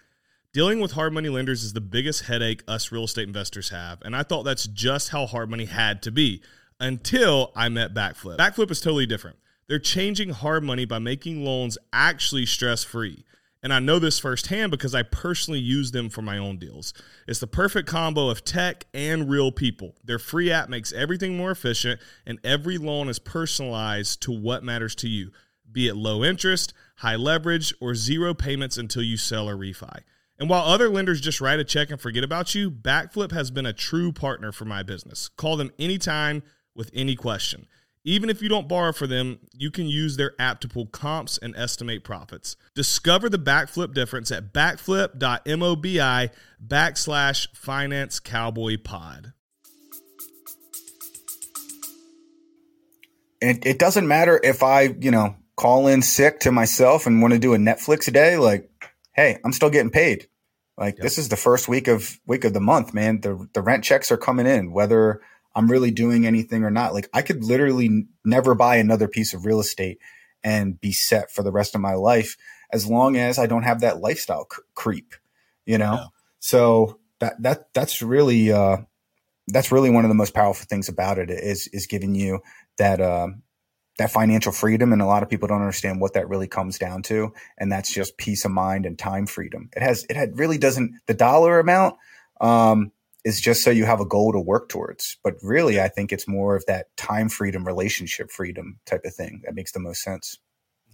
[0.59, 4.13] Dealing with hard money lenders is the biggest headache us real estate investors have, and
[4.13, 6.41] I thought that's just how hard money had to be
[6.81, 8.35] until I met Backflip.
[8.35, 9.37] Backflip is totally different.
[9.69, 13.23] They're changing hard money by making loans actually stress free.
[13.63, 16.93] And I know this firsthand because I personally use them for my own deals.
[17.25, 19.95] It's the perfect combo of tech and real people.
[20.03, 24.95] Their free app makes everything more efficient, and every loan is personalized to what matters
[24.95, 25.31] to you,
[25.71, 30.01] be it low interest, high leverage, or zero payments until you sell or refi.
[30.39, 33.65] And while other lenders just write a check and forget about you, Backflip has been
[33.65, 35.27] a true partner for my business.
[35.27, 37.67] Call them anytime with any question.
[38.05, 41.37] Even if you don't borrow for them, you can use their app to pull comps
[41.37, 42.55] and estimate profits.
[42.73, 46.29] Discover the backflip difference at backflip.mobi
[46.65, 49.33] backslash finance cowboy pod.
[53.41, 57.33] And it doesn't matter if I, you know, call in sick to myself and want
[57.33, 58.69] to do a Netflix day, like,
[59.19, 60.27] hey, I'm still getting paid.
[60.77, 61.03] Like yep.
[61.03, 63.21] this is the first week of week of the month, man.
[63.21, 65.21] The the rent checks are coming in, whether
[65.55, 66.93] I'm really doing anything or not.
[66.93, 69.99] Like I could literally never buy another piece of real estate
[70.43, 72.37] and be set for the rest of my life
[72.71, 75.15] as long as I don't have that lifestyle c- creep,
[75.65, 75.93] you know?
[75.93, 76.05] Yeah.
[76.39, 78.77] So that, that, that's really, uh,
[79.47, 82.39] that's really one of the most powerful things about it is, is giving you
[82.77, 83.41] that, um,
[83.99, 87.03] that financial freedom and a lot of people don't understand what that really comes down
[87.03, 89.69] to and that's just peace of mind and time freedom.
[89.75, 91.97] It has it had really doesn't the dollar amount
[92.39, 92.93] um,
[93.25, 96.27] is just so you have a goal to work towards but really i think it's
[96.27, 100.39] more of that time freedom relationship freedom type of thing that makes the most sense.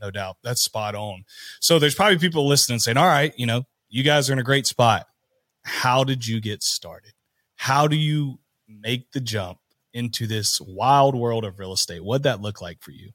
[0.02, 0.38] No doubt.
[0.44, 1.24] That's spot on.
[1.62, 4.44] So there's probably people listening saying all right you know you guys are in a
[4.44, 5.06] great spot.
[5.64, 7.14] How did you get started?
[7.56, 9.60] How do you make the jump
[9.96, 12.04] into this wild world of real estate?
[12.04, 13.12] What'd that look like for you?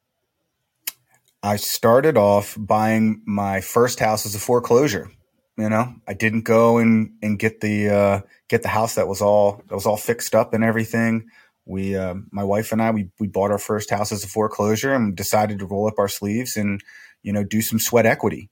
[1.42, 5.10] I started off buying my first house as a foreclosure.
[5.56, 9.20] You know, I didn't go and, and get the uh, get the house that was
[9.20, 11.28] all that was all fixed up and everything.
[11.66, 14.94] We, uh, my wife and I, we we bought our first house as a foreclosure
[14.94, 16.82] and decided to roll up our sleeves and
[17.22, 18.48] you know do some sweat equity,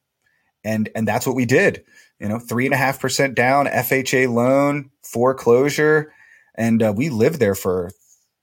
[0.62, 1.84] and and that's what we did.
[2.20, 6.12] You know, three and a half percent down, FHA loan, foreclosure,
[6.54, 7.90] and uh, we lived there for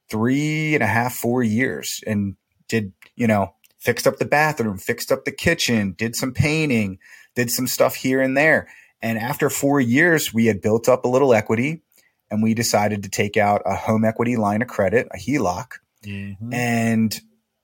[0.10, 2.36] three and a half, four years and
[2.68, 7.00] did, you know, fixed up the bathroom, fixed up the kitchen, did some painting,
[7.36, 8.68] did some stuff here and there.
[9.02, 11.84] And after four years, we had built up a little equity
[12.32, 15.68] and we decided to take out a home equity line of credit, a HELOC.
[16.04, 16.54] Mm-hmm.
[16.54, 17.22] And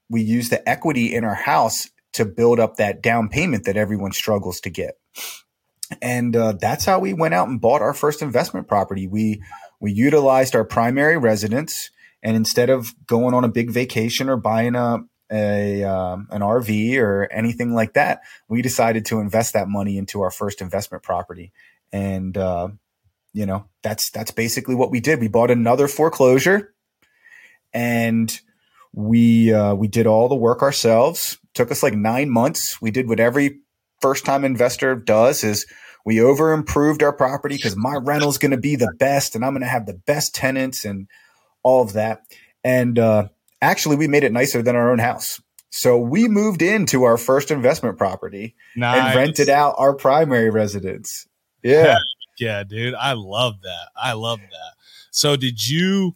[0.09, 4.11] we used the equity in our house to build up that down payment that everyone
[4.11, 4.99] struggles to get.
[6.01, 9.07] And uh, that's how we went out and bought our first investment property.
[9.07, 9.41] We
[9.79, 11.89] we utilized our primary residence
[12.23, 14.99] and instead of going on a big vacation or buying a,
[15.31, 20.21] a um, an RV or anything like that, we decided to invest that money into
[20.21, 21.51] our first investment property.
[21.91, 22.69] And uh,
[23.33, 25.19] you know, that's that's basically what we did.
[25.19, 26.73] We bought another foreclosure,
[27.73, 28.39] and
[28.93, 31.37] we uh, we did all the work ourselves.
[31.53, 32.81] Took us like nine months.
[32.81, 33.59] We did what every
[33.99, 35.65] first time investor does: is
[36.05, 39.45] we over improved our property because my rental is going to be the best, and
[39.45, 41.07] I'm going to have the best tenants and
[41.63, 42.23] all of that.
[42.63, 43.27] And uh,
[43.61, 45.41] actually, we made it nicer than our own house.
[45.69, 48.97] So we moved into our first investment property nice.
[48.97, 51.27] and rented out our primary residence.
[51.63, 51.99] Yeah.
[52.39, 52.95] Yeah, dude.
[52.95, 53.89] I love that.
[53.95, 54.73] I love that.
[55.11, 56.15] So did you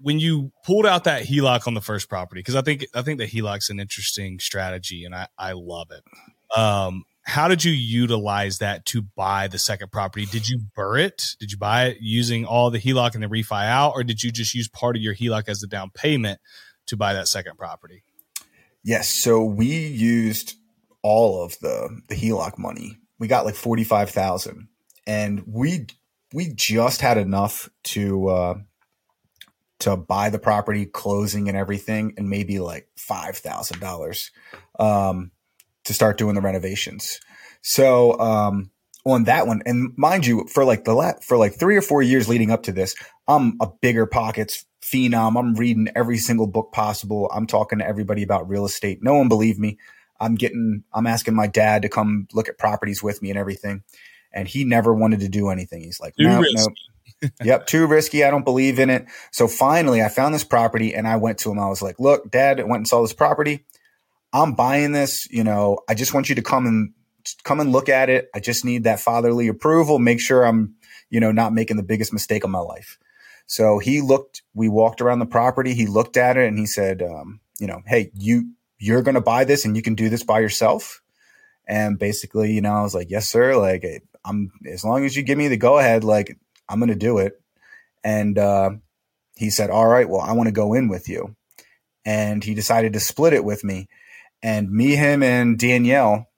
[0.00, 3.18] when you pulled out that HELOC on the first property, because I think I think
[3.18, 6.58] the HELOC's an interesting strategy and I, I love it.
[6.58, 10.26] Um, how did you utilize that to buy the second property?
[10.26, 11.22] Did you BRRRR it?
[11.40, 14.30] Did you buy it using all the HELOC and the refi out, or did you
[14.30, 16.40] just use part of your HELOC as the down payment
[16.86, 18.04] to buy that second property?
[18.84, 19.08] Yes.
[19.08, 20.54] So we used
[21.02, 22.98] all of the the HELOC money.
[23.18, 24.68] We got like forty five thousand,
[25.04, 25.88] and we
[26.32, 28.54] we just had enough to uh,
[29.80, 34.30] to buy the property, closing and everything, and maybe like five thousand um, dollars
[35.86, 37.20] to start doing the renovations.
[37.62, 38.70] So um,
[39.04, 42.02] on that one, and mind you, for like the la- for like three or four
[42.02, 42.94] years leading up to this,
[43.26, 45.38] I'm a BiggerPockets phenom.
[45.38, 47.30] I'm reading every single book possible.
[47.32, 49.02] I'm talking to everybody about real estate.
[49.02, 49.78] No one believed me.
[50.20, 53.82] I'm getting, I'm asking my dad to come look at properties with me and everything.
[54.32, 55.82] And he never wanted to do anything.
[55.82, 57.30] He's like, no, no.
[57.42, 58.24] yep, too risky.
[58.24, 59.06] I don't believe in it.
[59.30, 61.58] So finally, I found this property and I went to him.
[61.58, 63.64] I was like, look, dad, I went and saw this property.
[64.32, 65.28] I'm buying this.
[65.30, 66.92] You know, I just want you to come and
[67.44, 68.28] come and look at it.
[68.34, 69.98] I just need that fatherly approval.
[69.98, 70.74] Make sure I'm,
[71.10, 72.98] you know, not making the biggest mistake of my life.
[73.46, 75.74] So he looked, we walked around the property.
[75.74, 79.20] He looked at it and he said, um, you know, Hey, you, you're going to
[79.20, 81.02] buy this and you can do this by yourself.
[81.66, 83.56] And basically, you know, I was like, yes, sir.
[83.56, 83.84] Like
[84.24, 86.36] I'm, as long as you give me the go ahead, like
[86.68, 87.40] I'm going to do it.
[88.04, 88.70] And, uh,
[89.36, 91.36] he said, all right, well, I want to go in with you.
[92.04, 93.88] And he decided to split it with me.
[94.42, 96.28] And me, him, and Danielle,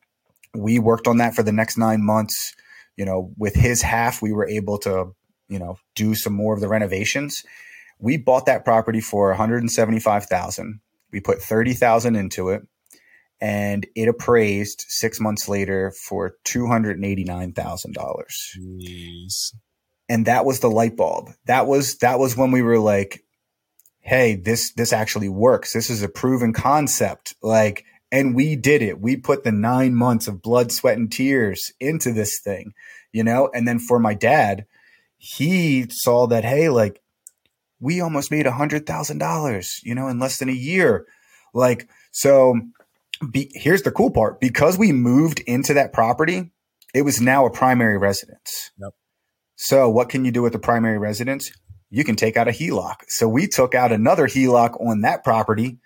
[0.55, 2.55] we worked on that for the next nine months.
[2.97, 5.15] You know, with his half, we were able to,
[5.49, 7.45] you know, do some more of the renovations.
[7.99, 10.81] We bought that property for 175,000.
[11.13, 12.63] We put 30,000 into it
[13.41, 18.25] and it appraised six months later for $289,000.
[20.09, 21.31] And that was the light bulb.
[21.47, 23.23] That was, that was when we were like,
[24.09, 25.75] hey, this this actually works.
[25.75, 27.35] This is a proven concept.
[27.43, 29.01] Like, and we did it.
[29.01, 32.73] We put the nine months of blood, sweat, and tears into this thing,
[33.13, 33.51] you know.
[33.53, 34.65] And then for my dad,
[35.19, 37.03] he saw that hey, like
[37.81, 41.07] we almost made a hundred thousand dollars, you know, in less than a year.
[41.53, 42.59] Like, so
[43.31, 46.51] be, here's the cool part: because we moved into that property,
[46.95, 48.71] it was now a primary residence.
[48.79, 48.95] Yep.
[49.57, 51.53] So, what can you do with the primary residence?
[51.91, 52.97] You can take out a HELOC.
[53.09, 55.79] So we took out another HELOC on that property.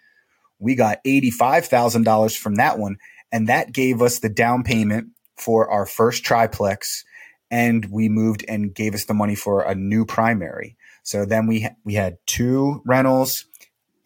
[0.59, 2.97] We got $85,000 from that one.
[3.31, 7.05] And that gave us the down payment for our first triplex.
[7.51, 10.77] And we moved and gave us the money for a new primary.
[11.03, 13.47] So then we, we had two rentals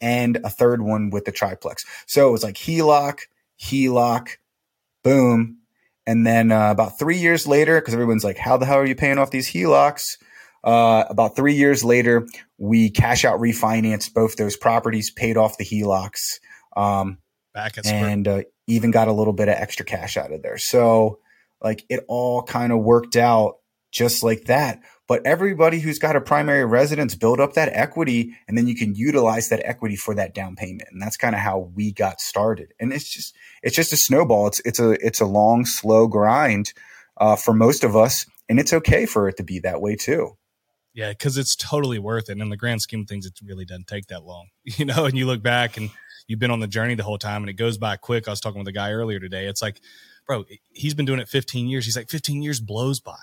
[0.01, 1.85] and a third one with the triplex.
[2.07, 3.21] So it was like HELOC,
[3.61, 4.29] HELOC,
[5.03, 5.59] boom.
[6.07, 8.95] And then uh, about three years later, because everyone's like, how the hell are you
[8.95, 10.19] paying off these HELOCs?
[10.65, 12.27] Uh, about three years later,
[12.59, 16.41] we cash out refinanced both those properties, paid off the HELOCs,
[16.77, 17.19] um,
[17.55, 20.59] Back at and uh, even got a little bit of extra cash out of there.
[20.59, 21.21] So,
[21.63, 23.57] like, it all kind of worked out
[23.93, 24.81] just like that.
[25.09, 28.95] But everybody who's got a primary residence build up that equity and then you can
[28.95, 30.89] utilize that equity for that down payment.
[30.91, 32.75] And that's kind of how we got started.
[32.81, 34.49] And it's just it's just a snowball.
[34.49, 36.73] It's it's a it's a long, slow grind
[37.17, 38.27] uh, for most of us.
[38.49, 40.37] And it's okay for it to be that way too.
[40.97, 42.33] Yeah, because it's totally worth it.
[42.33, 44.49] And in the grand scheme of things, it really doesn't take that long.
[44.65, 45.91] You know, and you look back and
[46.27, 48.27] you've been on the journey the whole time and it goes by quick.
[48.27, 49.47] I was talking with a guy earlier today.
[49.47, 49.81] It's like,
[50.27, 51.85] bro, he's been doing it 15 years.
[51.85, 53.19] He's like, 15 years blows by.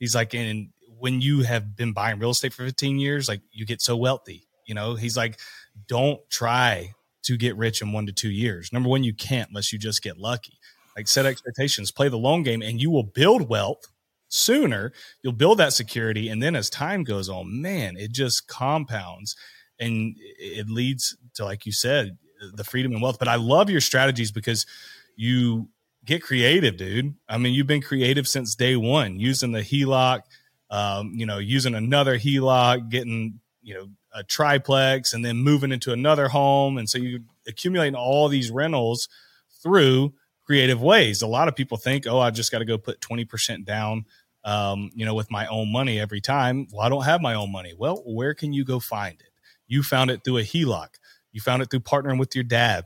[0.00, 3.66] He's like, and when you have been buying real estate for 15 years, like you
[3.66, 4.48] get so wealthy.
[4.66, 5.38] You know, he's like,
[5.86, 8.72] don't try to get rich in one to two years.
[8.72, 10.58] Number one, you can't unless you just get lucky.
[10.96, 13.86] Like set expectations, play the long game, and you will build wealth
[14.34, 14.92] sooner.
[15.22, 16.28] You'll build that security.
[16.28, 19.36] And then as time goes on, man, it just compounds
[19.78, 22.18] and it leads to, like you said,
[22.54, 23.18] the freedom and wealth.
[23.18, 24.66] But I love your strategies because
[25.16, 25.68] you
[26.04, 27.14] get creative, dude.
[27.28, 30.22] I mean, you've been creative since day one, using the HELOC,
[30.70, 35.92] um, you know, using another HELOC, getting, you know, a triplex and then moving into
[35.92, 36.78] another home.
[36.78, 39.08] And so you accumulating all these rentals
[39.62, 40.12] through
[40.44, 41.22] creative ways.
[41.22, 44.04] A lot of people think, oh, I just got to go put 20% down,
[44.44, 46.66] um, you know, with my own money every time.
[46.72, 47.74] Well, I don't have my own money.
[47.76, 49.30] Well, where can you go find it?
[49.66, 50.88] You found it through a HELOC.
[51.32, 52.84] You found it through partnering with your dad.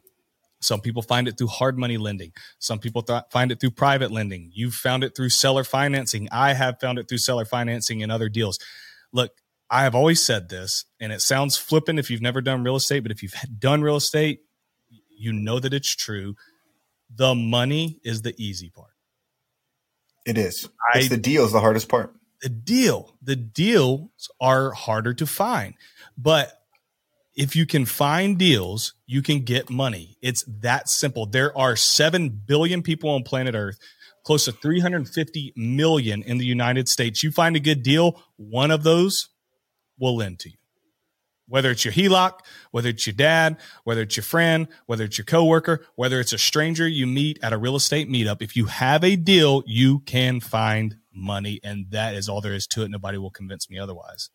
[0.60, 2.32] Some people find it through hard money lending.
[2.58, 4.50] Some people th- find it through private lending.
[4.52, 6.28] You've found it through seller financing.
[6.32, 8.58] I have found it through seller financing and other deals.
[9.12, 9.32] Look,
[9.70, 13.00] I have always said this, and it sounds flippant if you've never done real estate,
[13.00, 14.40] but if you've done real estate,
[15.10, 16.34] you know that it's true.
[17.14, 18.92] The money is the easy part.
[20.28, 20.68] It is.
[20.94, 22.14] I, it's the deal is the hardest part.
[22.42, 25.74] The deal, the deals are harder to find,
[26.18, 26.52] but
[27.34, 30.18] if you can find deals, you can get money.
[30.20, 31.24] It's that simple.
[31.24, 33.78] There are 7 billion people on planet Earth,
[34.24, 37.22] close to 350 million in the United States.
[37.22, 39.30] You find a good deal, one of those
[39.98, 40.57] will lend to you.
[41.48, 45.24] Whether it's your HELOC, whether it's your dad, whether it's your friend, whether it's your
[45.24, 49.02] coworker, whether it's a stranger you meet at a real estate meetup, if you have
[49.02, 51.58] a deal, you can find money.
[51.64, 52.90] And that is all there is to it.
[52.90, 54.30] Nobody will convince me otherwise.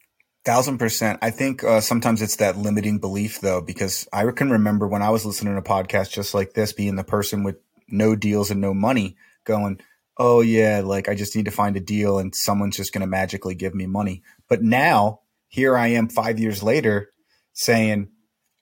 [0.46, 1.20] Thousand percent.
[1.22, 5.10] I think uh, sometimes it's that limiting belief, though, because I can remember when I
[5.10, 7.56] was listening to a podcast just like this, being the person with
[7.88, 9.80] no deals and no money, going,
[10.18, 13.08] "Oh yeah, like I just need to find a deal, and someone's just going to
[13.08, 15.22] magically give me money." But now
[15.54, 17.12] here I am, five years later,
[17.54, 18.10] saying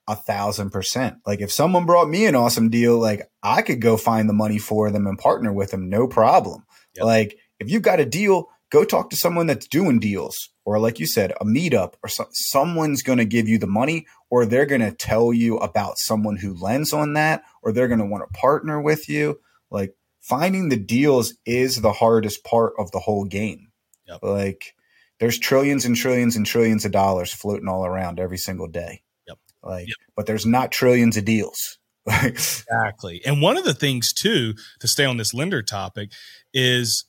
[0.10, 1.20] a thousand percent.
[1.26, 4.58] Like if someone brought me an awesome deal, like I could go find the money
[4.58, 6.66] for them and partner with them, no problem.
[6.98, 7.06] Yep.
[7.06, 11.00] Like if you got a deal, go talk to someone that's doing deals or like
[11.00, 14.66] you said a meetup or so, someone's going to give you the money or they're
[14.66, 18.22] going to tell you about someone who lends on that or they're going to want
[18.28, 23.24] to partner with you like finding the deals is the hardest part of the whole
[23.24, 23.72] game
[24.10, 24.20] yep.
[24.22, 24.76] like
[25.22, 29.38] there's trillions and trillions and trillions of dollars floating all around every single day yep
[29.64, 29.96] like yep.
[30.18, 31.78] but there's not trillions of deals
[32.24, 36.12] exactly and one of the things too to stay on this lender topic
[36.54, 37.06] is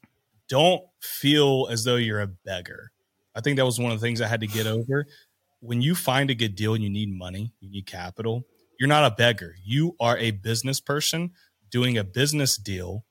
[0.53, 2.93] don't feel as though you're a beggar.
[3.35, 5.07] I think that was one of the things I had to get over.
[5.61, 8.45] When you find a good deal and you need money, you need capital,
[8.79, 9.55] you're not a beggar.
[9.65, 11.31] You are a business person
[11.71, 13.07] doing a business deal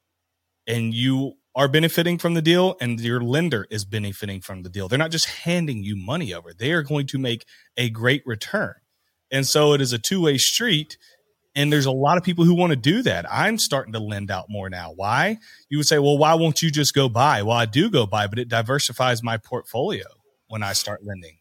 [0.67, 4.87] and you are benefiting from the deal and your lender is benefiting from the deal.
[4.87, 6.53] They're not just handing you money over.
[6.53, 8.75] They are going to make a great return.
[9.31, 10.97] And so it is a two-way street
[11.53, 13.25] and there's a lot of people who want to do that.
[13.29, 14.93] I'm starting to lend out more now.
[14.95, 15.37] Why?
[15.69, 17.43] You would say, well, why won't you just go buy?
[17.43, 20.05] Well, I do go buy, but it diversifies my portfolio
[20.47, 21.39] when I start lending.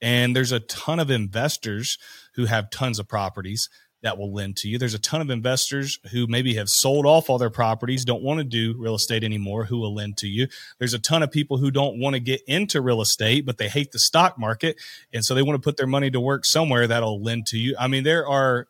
[0.00, 1.98] And there's a ton of investors
[2.34, 3.68] who have tons of properties
[4.02, 4.78] that will lend to you.
[4.78, 8.38] There's a ton of investors who maybe have sold off all their properties, don't want
[8.38, 10.48] to do real estate anymore, who will lend to you.
[10.78, 13.68] There's a ton of people who don't want to get into real estate, but they
[13.68, 14.76] hate the stock market.
[15.12, 17.76] And so they want to put their money to work somewhere that'll lend to you.
[17.78, 18.66] I mean, there are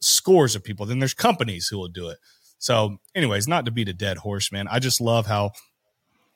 [0.00, 0.86] scores of people.
[0.86, 2.18] Then there's companies who will do it.
[2.58, 4.68] So, anyways, not to beat a dead horse, man.
[4.68, 5.50] I just love how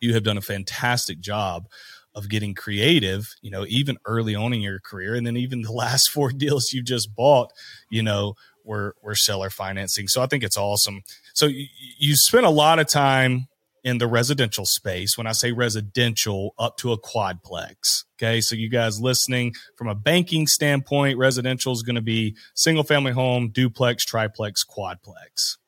[0.00, 1.68] you have done a fantastic job
[2.16, 5.14] of getting creative, you know, even early on in your career.
[5.14, 7.52] And then even the last four deals you just bought,
[7.90, 10.08] you know, were, were seller financing.
[10.08, 11.02] So I think it's awesome.
[11.34, 11.66] So you,
[11.98, 13.46] you spent a lot of time
[13.84, 15.16] in the residential space.
[15.16, 18.04] When I say residential, up to a quadplex.
[18.18, 18.40] Okay.
[18.40, 23.12] So you guys listening from a banking standpoint, residential is going to be single family
[23.12, 25.58] home, duplex, triplex, quadplex.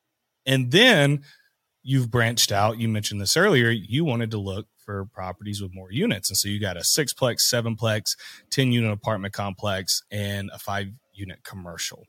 [0.47, 1.23] And then
[1.83, 2.81] you've branched out.
[2.81, 3.71] You mentioned this earlier.
[3.71, 6.31] You wanted to look for properties with more units.
[6.31, 8.17] And so you got a sixplex, sevenplex,
[8.49, 12.07] 10 unit apartment complex, and a five unit commercial.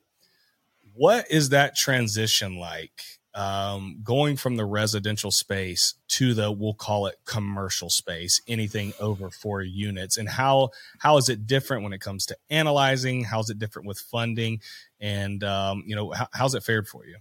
[0.96, 3.02] What is that transition like?
[3.36, 9.30] Um, going from the residential space to the we'll call it commercial space, anything over
[9.30, 13.26] four units, and how how is it different when it comes to analyzing?
[13.26, 14.62] How's it different with funding,
[15.00, 17.18] and um, you know how, how's it fared for you?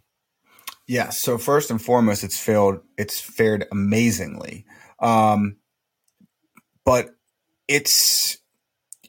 [0.87, 1.11] Yeah.
[1.11, 2.81] So first and foremost, it's failed.
[2.97, 4.65] It's fared amazingly.
[5.01, 5.57] Um,
[6.85, 7.11] but
[7.67, 8.39] it's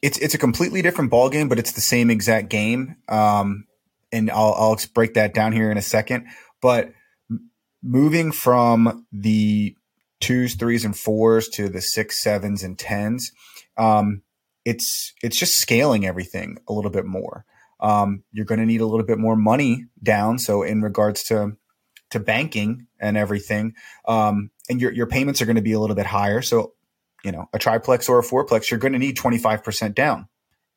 [0.02, 2.96] it's it's a completely different ball game, but it's the same exact game.
[3.08, 3.66] Um,
[4.12, 6.26] and I'll I'll break that down here in a second.
[6.60, 6.92] But
[7.82, 9.74] moving from the
[10.20, 13.32] twos, threes, and fours to the six, sevens, and tens,
[13.76, 14.22] um,
[14.64, 17.44] it's it's just scaling everything a little bit more.
[17.80, 20.38] Um, you're going to need a little bit more money down.
[20.38, 21.56] So in regards to
[22.10, 23.74] to banking and everything,
[24.06, 26.42] um, and your your payments are going to be a little bit higher.
[26.42, 26.74] So,
[27.24, 30.28] you know, a triplex or a fourplex, you're going to need 25% down.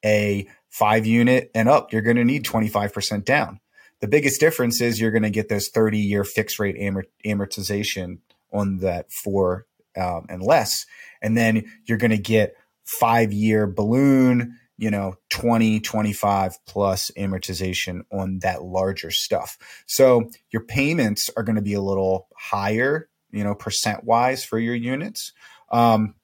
[0.05, 3.59] A five unit and up, you're going to need 25% down.
[4.01, 8.17] The biggest difference is you're going to get those 30 year fixed rate amort- amortization
[8.51, 9.65] on that four
[9.95, 10.85] um, and less.
[11.21, 18.01] And then you're going to get five year balloon, you know, 20, 25 plus amortization
[18.11, 19.57] on that larger stuff.
[19.85, 24.59] So your payments are going to be a little higher you know, percent wise for
[24.59, 25.33] your units.
[25.71, 26.15] Um,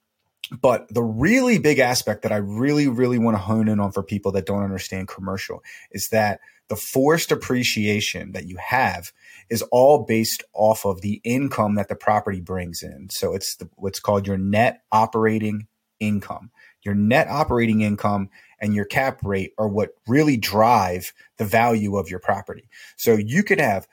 [0.61, 4.01] but the really big aspect that I really, really want to hone in on for
[4.01, 6.39] people that don't understand commercial is that
[6.69, 9.11] the forced appreciation that you have
[9.49, 13.09] is all based off of the income that the property brings in.
[13.09, 15.67] So it's the, what's called your net operating
[15.99, 16.51] income.
[16.83, 22.09] Your net operating income and your cap rate are what really drive the value of
[22.09, 22.69] your property.
[22.97, 23.87] So you could have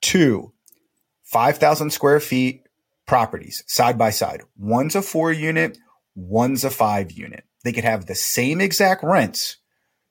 [0.00, 0.52] two
[1.24, 2.66] 5,000 square feet
[3.06, 4.42] properties side by side.
[4.58, 5.78] One's a four unit,
[6.14, 7.44] one's a five unit.
[7.64, 9.56] They could have the same exact rents.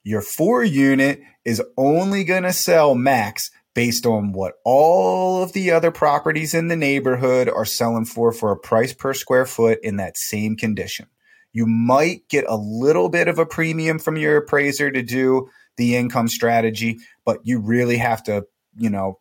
[0.04, 5.72] Your four unit is only going to sell max based on what all of the
[5.72, 9.98] other properties in the neighborhood are selling for for a price per square foot in
[9.98, 11.08] that same condition.
[11.54, 15.96] You might get a little bit of a premium from your appraiser to do the
[15.96, 18.46] income strategy, but you really have to,
[18.78, 19.20] you know,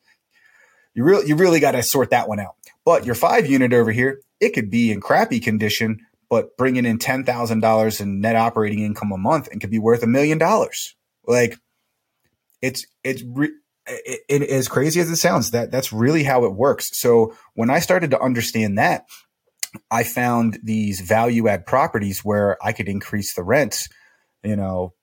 [0.95, 2.57] you really you really got to sort that one out.
[2.85, 6.99] But your five unit over here, it could be in crappy condition, but bringing in
[6.99, 10.39] ten thousand dollars in net operating income a month and could be worth a million
[10.39, 10.97] dollars.
[11.27, 11.57] Like
[12.61, 13.53] it's it's re-
[13.87, 16.91] it, it, as crazy as it sounds, that that's really how it works.
[16.99, 19.07] So when I started to understand that,
[19.91, 23.89] I found these value add properties where I could increase the rents,
[24.43, 24.95] you know,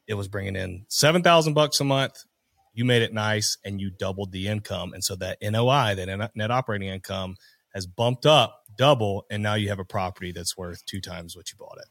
[0.07, 2.25] it was bringing in seven thousand bucks a month.
[2.73, 6.51] You made it nice, and you doubled the income, and so that NOI, that net
[6.51, 7.37] operating income,
[7.75, 11.51] has bumped up double, and now you have a property that's worth two times what
[11.51, 11.89] you bought it.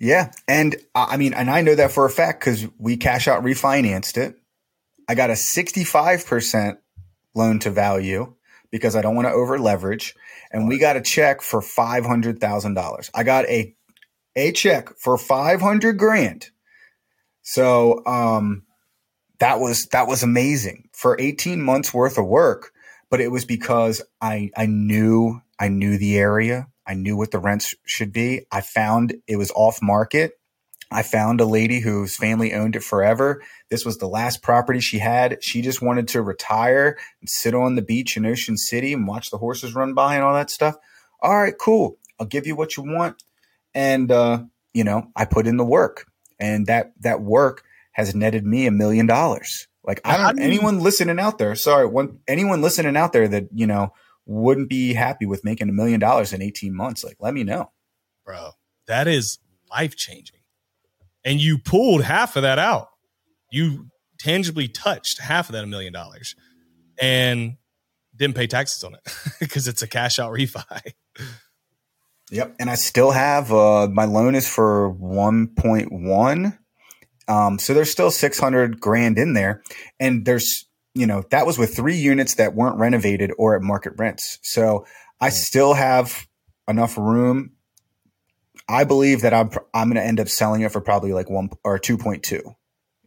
[0.00, 3.42] Yeah, and I mean, and I know that for a fact because we cash out
[3.42, 4.36] refinanced it.
[5.08, 6.78] I got a sixty-five percent
[7.34, 8.34] loan to value
[8.70, 10.14] because I don't want to over leverage.
[10.52, 13.10] And we got a check for five hundred thousand dollars.
[13.12, 13.74] I got a
[14.36, 16.48] a check for five hundred grand.
[17.42, 18.62] So um,
[19.40, 22.70] that was that was amazing for eighteen months worth of work.
[23.10, 26.68] But it was because I I knew I knew the area.
[26.88, 28.46] I knew what the rents should be.
[28.50, 30.32] I found it was off market.
[30.90, 33.42] I found a lady whose family owned it forever.
[33.68, 35.44] This was the last property she had.
[35.44, 39.30] She just wanted to retire and sit on the beach in Ocean City and watch
[39.30, 40.76] the horses run by and all that stuff.
[41.20, 41.98] All right, cool.
[42.18, 43.22] I'll give you what you want.
[43.74, 46.06] And, uh, you know, I put in the work
[46.40, 49.68] and that, that work has netted me a million dollars.
[49.84, 53.66] Like I don't, anyone listening out there, sorry, one, anyone listening out there that, you
[53.66, 53.92] know,
[54.28, 57.72] wouldn't be happy with making a million dollars in 18 months, like let me know.
[58.24, 58.50] Bro,
[58.86, 59.38] that is
[59.70, 60.40] life changing.
[61.24, 62.88] And you pulled half of that out.
[63.50, 63.86] You
[64.18, 66.36] tangibly touched half of that a million dollars
[67.00, 67.56] and
[68.14, 69.00] didn't pay taxes on it
[69.40, 70.92] because it's a cash out refi.
[72.30, 72.56] Yep.
[72.60, 76.58] And I still have uh, my loan is for 1.1.
[77.26, 79.62] Um, so there's still 600 grand in there.
[79.98, 80.67] And there's,
[80.98, 84.38] you know, that was with three units that weren't renovated or at market rents.
[84.42, 84.86] So
[85.20, 86.26] I still have
[86.66, 87.52] enough room.
[88.68, 91.50] I believe that I'm, I'm going to end up selling it for probably like one
[91.64, 92.54] or 2.2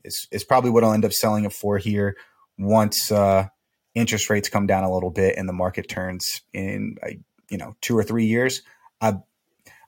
[0.04, 2.16] is, is probably what I'll end up selling it for here
[2.58, 3.48] once, uh,
[3.94, 6.96] interest rates come down a little bit and the market turns in,
[7.50, 8.62] you know, two or three years.
[9.02, 9.16] I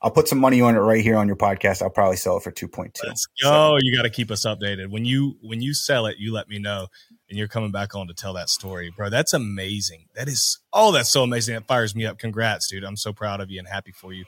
[0.03, 1.81] I'll put some money on it right here on your podcast.
[1.81, 3.07] I'll probably sell it for two point two.
[3.07, 3.47] Let's go.
[3.47, 4.91] So, you got to keep us updated.
[4.91, 6.87] When you when you sell it, you let me know,
[7.29, 9.09] and you're coming back on to tell that story, bro.
[9.09, 10.05] That's amazing.
[10.15, 11.55] That is oh, that's so amazing.
[11.55, 12.17] That fires me up.
[12.17, 12.83] Congrats, dude.
[12.83, 14.25] I'm so proud of you and happy for you.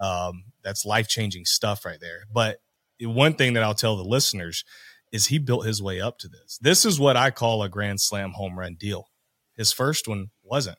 [0.00, 2.24] Um, that's life changing stuff right there.
[2.32, 2.58] But
[3.00, 4.64] one thing that I'll tell the listeners
[5.12, 6.58] is he built his way up to this.
[6.60, 9.06] This is what I call a grand slam home run deal.
[9.54, 10.78] His first one wasn't.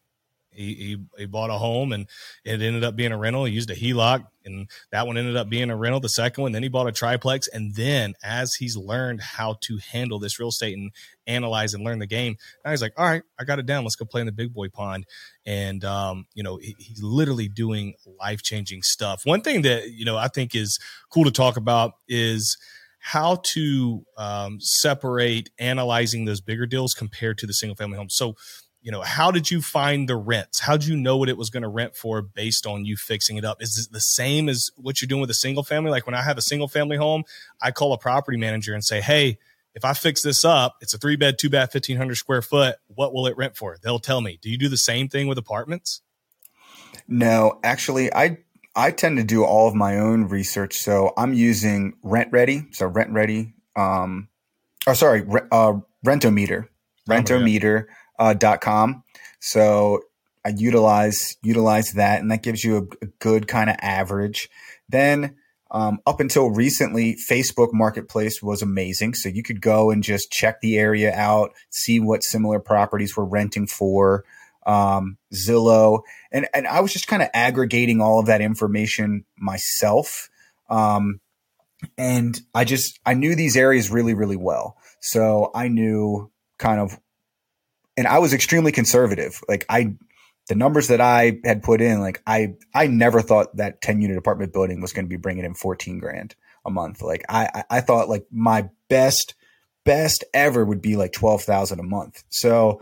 [0.53, 2.07] He, he, he bought a home and
[2.45, 3.45] it ended up being a rental.
[3.45, 5.99] He used a HELOC and that one ended up being a rental.
[5.99, 7.47] The second one, then he bought a triplex.
[7.47, 10.91] And then as he's learned how to handle this real estate and
[11.27, 13.83] analyze and learn the game, now he's like, all right, I got it down.
[13.83, 15.05] Let's go play in the big boy pond.
[15.45, 19.25] And, um, you know, he, he's literally doing life changing stuff.
[19.25, 20.79] One thing that, you know, I think is
[21.09, 22.57] cool to talk about is,
[23.05, 28.09] how to um, separate analyzing those bigger deals compared to the single family home.
[28.09, 28.37] So
[28.83, 30.59] you know, how did you find the rents?
[30.59, 33.37] How did you know what it was going to rent for based on you fixing
[33.37, 33.61] it up?
[33.61, 35.89] Is it the same as what you're doing with a single family?
[35.89, 37.23] Like when I have a single family home,
[37.61, 39.39] I call a property manager and say, Hey,
[39.73, 42.75] if I fix this up, it's a three bed, two bath, 1500 square foot.
[42.87, 43.77] What will it rent for?
[43.81, 44.37] They'll tell me.
[44.41, 46.01] Do you do the same thing with apartments?
[47.07, 48.39] No, actually, I,
[48.75, 50.77] I tend to do all of my own research.
[50.77, 52.65] So I'm using Rent Ready.
[52.71, 54.27] So RentRedi, um,
[54.85, 55.21] oh, sorry,
[55.51, 56.67] uh, Rentometer,
[57.09, 57.85] Rentometer.
[57.89, 59.03] Oh uh, dot com.
[59.39, 60.01] So
[60.45, 64.49] I utilize utilize that, and that gives you a, a good kind of average.
[64.89, 65.35] Then
[65.71, 69.15] um, up until recently, Facebook Marketplace was amazing.
[69.15, 73.25] So you could go and just check the area out, see what similar properties were
[73.25, 74.23] renting for.
[74.65, 80.29] Um, Zillow, and and I was just kind of aggregating all of that information myself.
[80.69, 81.19] Um,
[81.97, 86.97] and I just I knew these areas really really well, so I knew kind of
[87.97, 89.41] and I was extremely conservative.
[89.47, 89.95] Like I,
[90.47, 94.17] the numbers that I had put in, like I, I never thought that 10 unit
[94.17, 96.35] apartment building was going to be bringing in 14 grand
[96.65, 97.01] a month.
[97.01, 99.35] Like I, I thought like my best,
[99.85, 102.23] best ever would be like 12,000 a month.
[102.29, 102.81] So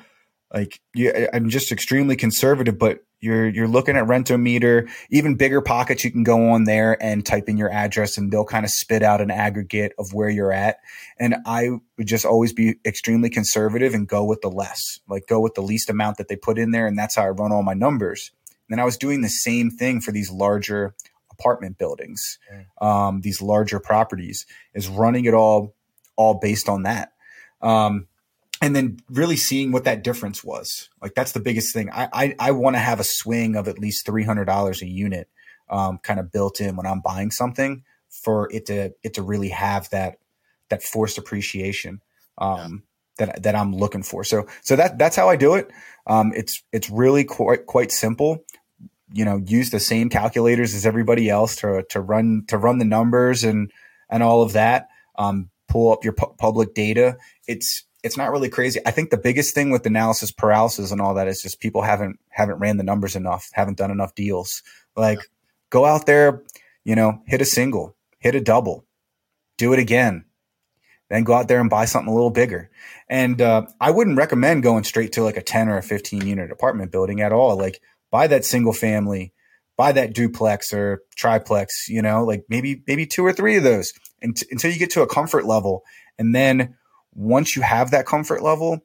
[0.54, 6.04] like yeah, I'm just extremely conservative, but you're you're looking at Rentometer, even BiggerPockets.
[6.04, 9.04] You can go on there and type in your address, and they'll kind of spit
[9.04, 10.80] out an aggregate of where you're at.
[11.20, 15.40] And I would just always be extremely conservative and go with the less, like go
[15.40, 17.64] with the least amount that they put in there, and that's how I run all
[17.64, 18.32] my numbers.
[18.68, 20.96] And then I was doing the same thing for these larger
[21.32, 22.86] apartment buildings, mm.
[22.86, 25.76] um, these larger properties, is running it all
[26.16, 27.14] all based on that.
[27.62, 28.08] Um,
[28.62, 30.90] and then really seeing what that difference was.
[31.02, 31.90] Like that's the biggest thing.
[31.92, 34.88] I I, I want to have a swing of at least three hundred dollars a
[34.88, 35.28] unit,
[35.70, 39.50] um, kind of built in when I'm buying something for it to it to really
[39.50, 40.20] have that
[40.70, 42.02] that forced appreciation
[42.38, 42.84] um,
[43.20, 43.26] yeah.
[43.26, 44.24] that that I'm looking for.
[44.24, 45.70] So so that that's how I do it.
[46.06, 48.46] Um, it's it's really quite quite simple.
[49.14, 52.86] You know, use the same calculators as everybody else to to run to run the
[52.86, 53.72] numbers and
[54.10, 54.90] and all of that.
[55.18, 57.18] Um, pull up your pu- public data.
[57.48, 58.80] It's it's not really crazy.
[58.86, 62.20] I think the biggest thing with analysis paralysis and all that is just people haven't
[62.30, 64.64] haven't ran the numbers enough, haven't done enough deals.
[64.96, 65.26] Like yeah.
[65.70, 66.44] go out there,
[66.84, 68.86] you know, hit a single, hit a double,
[69.58, 70.26] do it again,
[71.10, 72.70] then go out there and buy something a little bigger.
[73.08, 76.52] And uh, I wouldn't recommend going straight to like a 10 or a 15 unit
[76.52, 77.58] apartment building at all.
[77.58, 79.34] Like buy that single family,
[79.78, 83.94] buy that duplex or triplex, you know, like maybe maybe two or three of those
[84.24, 85.84] until you get to a comfort level
[86.18, 86.76] and then
[87.14, 88.80] once you have that comfort level,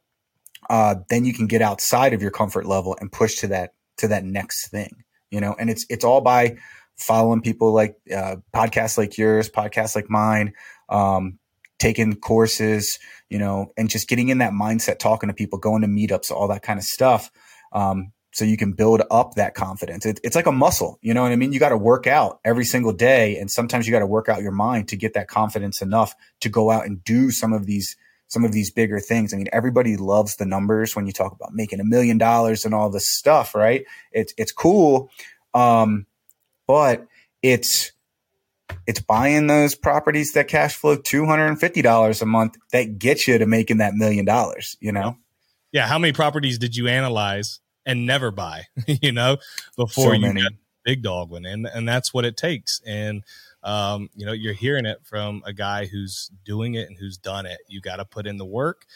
[0.68, 4.08] uh, then you can get outside of your comfort level and push to that to
[4.08, 5.04] that next thing.
[5.30, 6.56] You know, and it's it's all by
[6.96, 10.52] following people like uh, podcasts like yours, podcasts like mine,
[10.88, 11.38] um,
[11.78, 12.98] taking courses,
[13.28, 16.48] you know, and just getting in that mindset, talking to people, going to meetups, all
[16.48, 17.30] that kind of stuff.
[17.72, 20.04] Um, so you can build up that confidence.
[20.04, 21.52] It, it's like a muscle, you know what I mean?
[21.52, 23.38] You got to work out every single day.
[23.38, 26.50] And sometimes you got to work out your mind to get that confidence enough to
[26.50, 27.96] go out and do some of these
[28.28, 29.32] some of these bigger things.
[29.32, 32.74] I mean, everybody loves the numbers when you talk about making a million dollars and
[32.74, 33.84] all this stuff, right?
[34.12, 35.10] It's it's cool,
[35.54, 36.06] um,
[36.66, 37.06] but
[37.42, 37.92] it's
[38.86, 43.78] it's buying those properties that cash flow $250 a month that gets you to making
[43.78, 45.16] that million dollars, you know?
[45.72, 45.86] Yeah.
[45.86, 49.38] How many properties did you analyze and never buy, you know,
[49.76, 50.52] before so you got
[50.84, 51.44] big dog one?
[51.44, 52.80] And, and that's what it takes.
[52.86, 53.22] And,
[53.66, 57.46] um, you know, you're hearing it from a guy who's doing it and who's done
[57.46, 57.58] it.
[57.68, 58.86] You got to put in the work,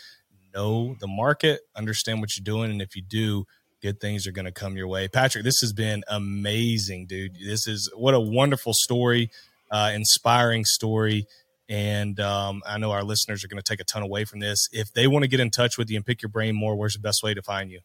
[0.54, 2.70] know the market, understand what you're doing.
[2.70, 3.46] And if you do,
[3.82, 5.08] good things are going to come your way.
[5.08, 7.34] Patrick, this has been amazing, dude.
[7.44, 9.32] This is what a wonderful story,
[9.72, 11.26] uh, inspiring story.
[11.68, 14.68] And um, I know our listeners are going to take a ton away from this.
[14.72, 16.94] If they want to get in touch with you and pick your brain more, where's
[16.94, 17.80] the best way to find you?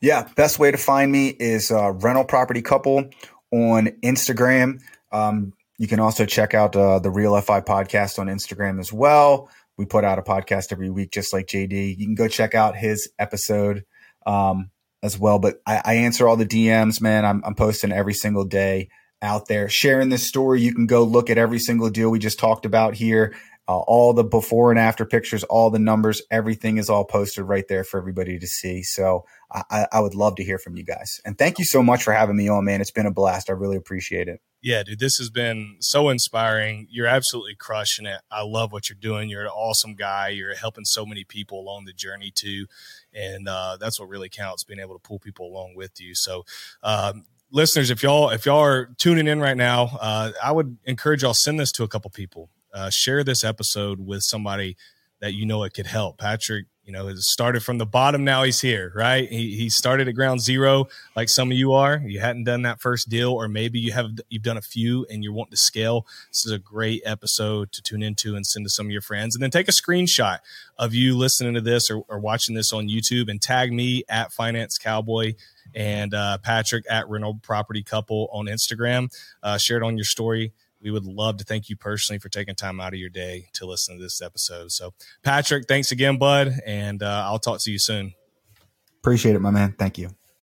[0.00, 3.10] Yeah, best way to find me is uh, Rental Property Couple
[3.52, 4.80] on Instagram.
[5.12, 5.52] Um,
[5.84, 9.50] you can also check out uh, the Real FI podcast on Instagram as well.
[9.76, 11.98] We put out a podcast every week, just like JD.
[11.98, 13.84] You can go check out his episode.
[14.24, 14.70] Um,
[15.02, 15.38] as well.
[15.38, 17.26] But I, I answer all the DMs, man.
[17.26, 18.88] I'm, I'm posting every single day
[19.20, 20.62] out there sharing this story.
[20.62, 23.34] You can go look at every single deal we just talked about here.
[23.68, 27.66] Uh, all the before and after pictures, all the numbers, everything is all posted right
[27.68, 28.82] there for everybody to see.
[28.82, 31.20] So I, I would love to hear from you guys.
[31.24, 32.80] And thank you so much for having me on, man.
[32.80, 33.48] It's been a blast.
[33.48, 34.40] I really appreciate it.
[34.64, 36.86] Yeah, dude, this has been so inspiring.
[36.90, 38.22] You're absolutely crushing it.
[38.30, 39.28] I love what you're doing.
[39.28, 40.28] You're an awesome guy.
[40.28, 42.64] You're helping so many people along the journey too,
[43.12, 44.64] and uh, that's what really counts.
[44.64, 46.14] Being able to pull people along with you.
[46.14, 46.46] So,
[46.82, 51.24] um, listeners, if y'all if y'all are tuning in right now, uh, I would encourage
[51.24, 52.48] y'all send this to a couple people.
[52.72, 54.78] Uh, share this episode with somebody
[55.20, 56.16] that you know it could help.
[56.16, 58.24] Patrick you know, it started from the bottom.
[58.24, 59.28] Now he's here, right?
[59.28, 62.02] He, he started at ground zero, like some of you are.
[62.04, 65.24] You hadn't done that first deal, or maybe you have you've done a few and
[65.24, 66.06] you're wanting to scale.
[66.30, 69.34] This is a great episode to tune into and send to some of your friends,
[69.34, 70.38] and then take a screenshot
[70.78, 74.32] of you listening to this or, or watching this on YouTube and tag me at
[74.32, 75.34] Finance Cowboy
[75.74, 79.10] and uh, Patrick at Rental Property Couple on Instagram.
[79.42, 80.52] Uh, share it on your story
[80.84, 83.66] we would love to thank you personally for taking time out of your day to
[83.66, 84.70] listen to this episode.
[84.70, 84.92] So,
[85.24, 88.12] Patrick, thanks again, bud, and uh, I'll talk to you soon.
[89.00, 89.74] Appreciate it, my man.
[89.76, 90.10] Thank you.